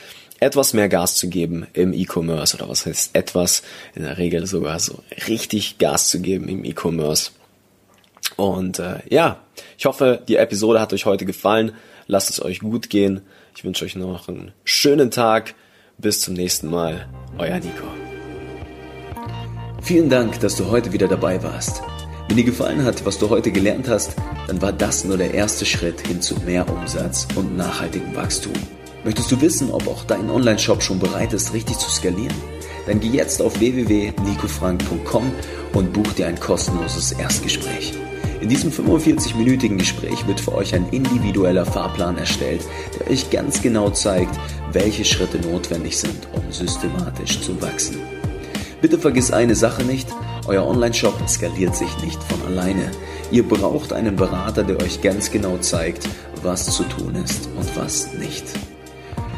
etwas 0.40 0.72
mehr 0.72 0.88
Gas 0.88 1.16
zu 1.16 1.28
geben 1.28 1.66
im 1.74 1.92
E-Commerce 1.92 2.56
oder 2.56 2.68
was 2.68 2.86
heißt 2.86 3.14
etwas, 3.14 3.62
in 3.94 4.02
der 4.02 4.18
Regel 4.18 4.46
sogar 4.46 4.80
so 4.80 5.02
richtig 5.28 5.78
Gas 5.78 6.08
zu 6.08 6.20
geben 6.20 6.48
im 6.48 6.64
E-Commerce. 6.64 7.30
Und 8.36 8.78
äh, 8.78 9.00
ja, 9.10 9.40
ich 9.78 9.84
hoffe, 9.84 10.22
die 10.26 10.36
Episode 10.36 10.80
hat 10.80 10.92
euch 10.92 11.04
heute 11.04 11.26
gefallen. 11.26 11.72
Lasst 12.10 12.28
es 12.28 12.44
euch 12.44 12.58
gut 12.58 12.90
gehen. 12.90 13.20
Ich 13.54 13.62
wünsche 13.62 13.84
euch 13.84 13.94
noch 13.94 14.26
einen 14.26 14.50
schönen 14.64 15.12
Tag. 15.12 15.54
Bis 15.96 16.20
zum 16.20 16.34
nächsten 16.34 16.68
Mal. 16.68 17.08
Euer 17.38 17.60
Nico. 17.60 17.86
Vielen 19.80 20.10
Dank, 20.10 20.40
dass 20.40 20.56
du 20.56 20.72
heute 20.72 20.92
wieder 20.92 21.06
dabei 21.06 21.40
warst. 21.44 21.82
Wenn 22.26 22.36
dir 22.36 22.42
gefallen 22.42 22.84
hat, 22.84 23.06
was 23.06 23.20
du 23.20 23.30
heute 23.30 23.52
gelernt 23.52 23.88
hast, 23.88 24.16
dann 24.48 24.60
war 24.60 24.72
das 24.72 25.04
nur 25.04 25.18
der 25.18 25.34
erste 25.34 25.64
Schritt 25.64 26.04
hin 26.04 26.20
zu 26.20 26.34
mehr 26.40 26.68
Umsatz 26.68 27.28
und 27.36 27.56
nachhaltigem 27.56 28.16
Wachstum. 28.16 28.54
Möchtest 29.04 29.30
du 29.30 29.40
wissen, 29.40 29.70
ob 29.70 29.86
auch 29.86 30.02
dein 30.02 30.30
Online-Shop 30.30 30.82
schon 30.82 30.98
bereit 30.98 31.32
ist, 31.32 31.52
richtig 31.54 31.78
zu 31.78 31.90
skalieren? 31.90 32.34
Dann 32.88 32.98
geh 32.98 33.10
jetzt 33.10 33.40
auf 33.40 33.60
www.nicofrank.com 33.60 35.32
und 35.74 35.92
buch 35.92 36.12
dir 36.14 36.26
ein 36.26 36.40
kostenloses 36.40 37.12
Erstgespräch. 37.12 37.92
In 38.40 38.48
diesem 38.48 38.70
45-minütigen 38.70 39.76
Gespräch 39.76 40.26
wird 40.26 40.40
für 40.40 40.54
euch 40.54 40.74
ein 40.74 40.88
individueller 40.90 41.66
Fahrplan 41.66 42.16
erstellt, 42.16 42.62
der 42.98 43.10
euch 43.10 43.30
ganz 43.30 43.60
genau 43.60 43.90
zeigt, 43.90 44.38
welche 44.72 45.04
Schritte 45.04 45.38
notwendig 45.38 45.98
sind, 45.98 46.26
um 46.32 46.50
systematisch 46.50 47.40
zu 47.42 47.60
wachsen. 47.60 47.98
Bitte 48.80 48.98
vergiss 48.98 49.30
eine 49.30 49.54
Sache 49.54 49.84
nicht, 49.84 50.08
Euer 50.46 50.66
Online-Shop 50.66 51.14
skaliert 51.28 51.76
sich 51.76 51.96
nicht 52.02 52.20
von 52.24 52.42
alleine. 52.50 52.90
Ihr 53.30 53.46
braucht 53.46 53.92
einen 53.92 54.16
Berater, 54.16 54.64
der 54.64 54.80
euch 54.82 55.00
ganz 55.00 55.30
genau 55.30 55.58
zeigt, 55.58 56.08
was 56.42 56.74
zu 56.74 56.82
tun 56.84 57.14
ist 57.14 57.48
und 57.56 57.76
was 57.76 58.14
nicht. 58.14 58.44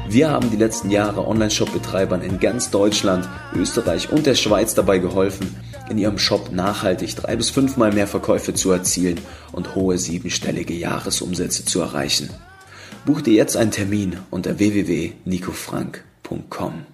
Wir 0.09 0.31
haben 0.31 0.51
die 0.51 0.57
letzten 0.57 0.91
Jahre 0.91 1.27
Online-Shop-Betreibern 1.27 2.23
in 2.23 2.39
ganz 2.39 2.71
Deutschland, 2.71 3.29
Österreich 3.55 4.11
und 4.11 4.27
der 4.27 4.35
Schweiz 4.35 4.75
dabei 4.75 4.99
geholfen, 4.99 5.55
in 5.93 5.99
ihrem 5.99 6.19
Shop 6.19 6.51
nachhaltig 6.51 7.15
drei 7.15 7.37
bis 7.37 7.51
fünfmal 7.51 7.93
mehr 7.93 8.09
Verkäufe 8.09 8.55
zu 8.55 8.73
erzielen 8.73 9.21
und 9.53 9.77
hohe 9.77 9.99
siebenstellige 9.99 10.75
Jahresumsätze 10.75 11.65
zu 11.65 11.81
erreichen. 11.81 12.31
Buch 13.07 13.21
dir 13.21 13.35
jetzt 13.35 13.57
einen 13.57 13.71
Termin 13.71 14.17
unter 14.31 14.59
www.nicofrank.com. 14.59 16.92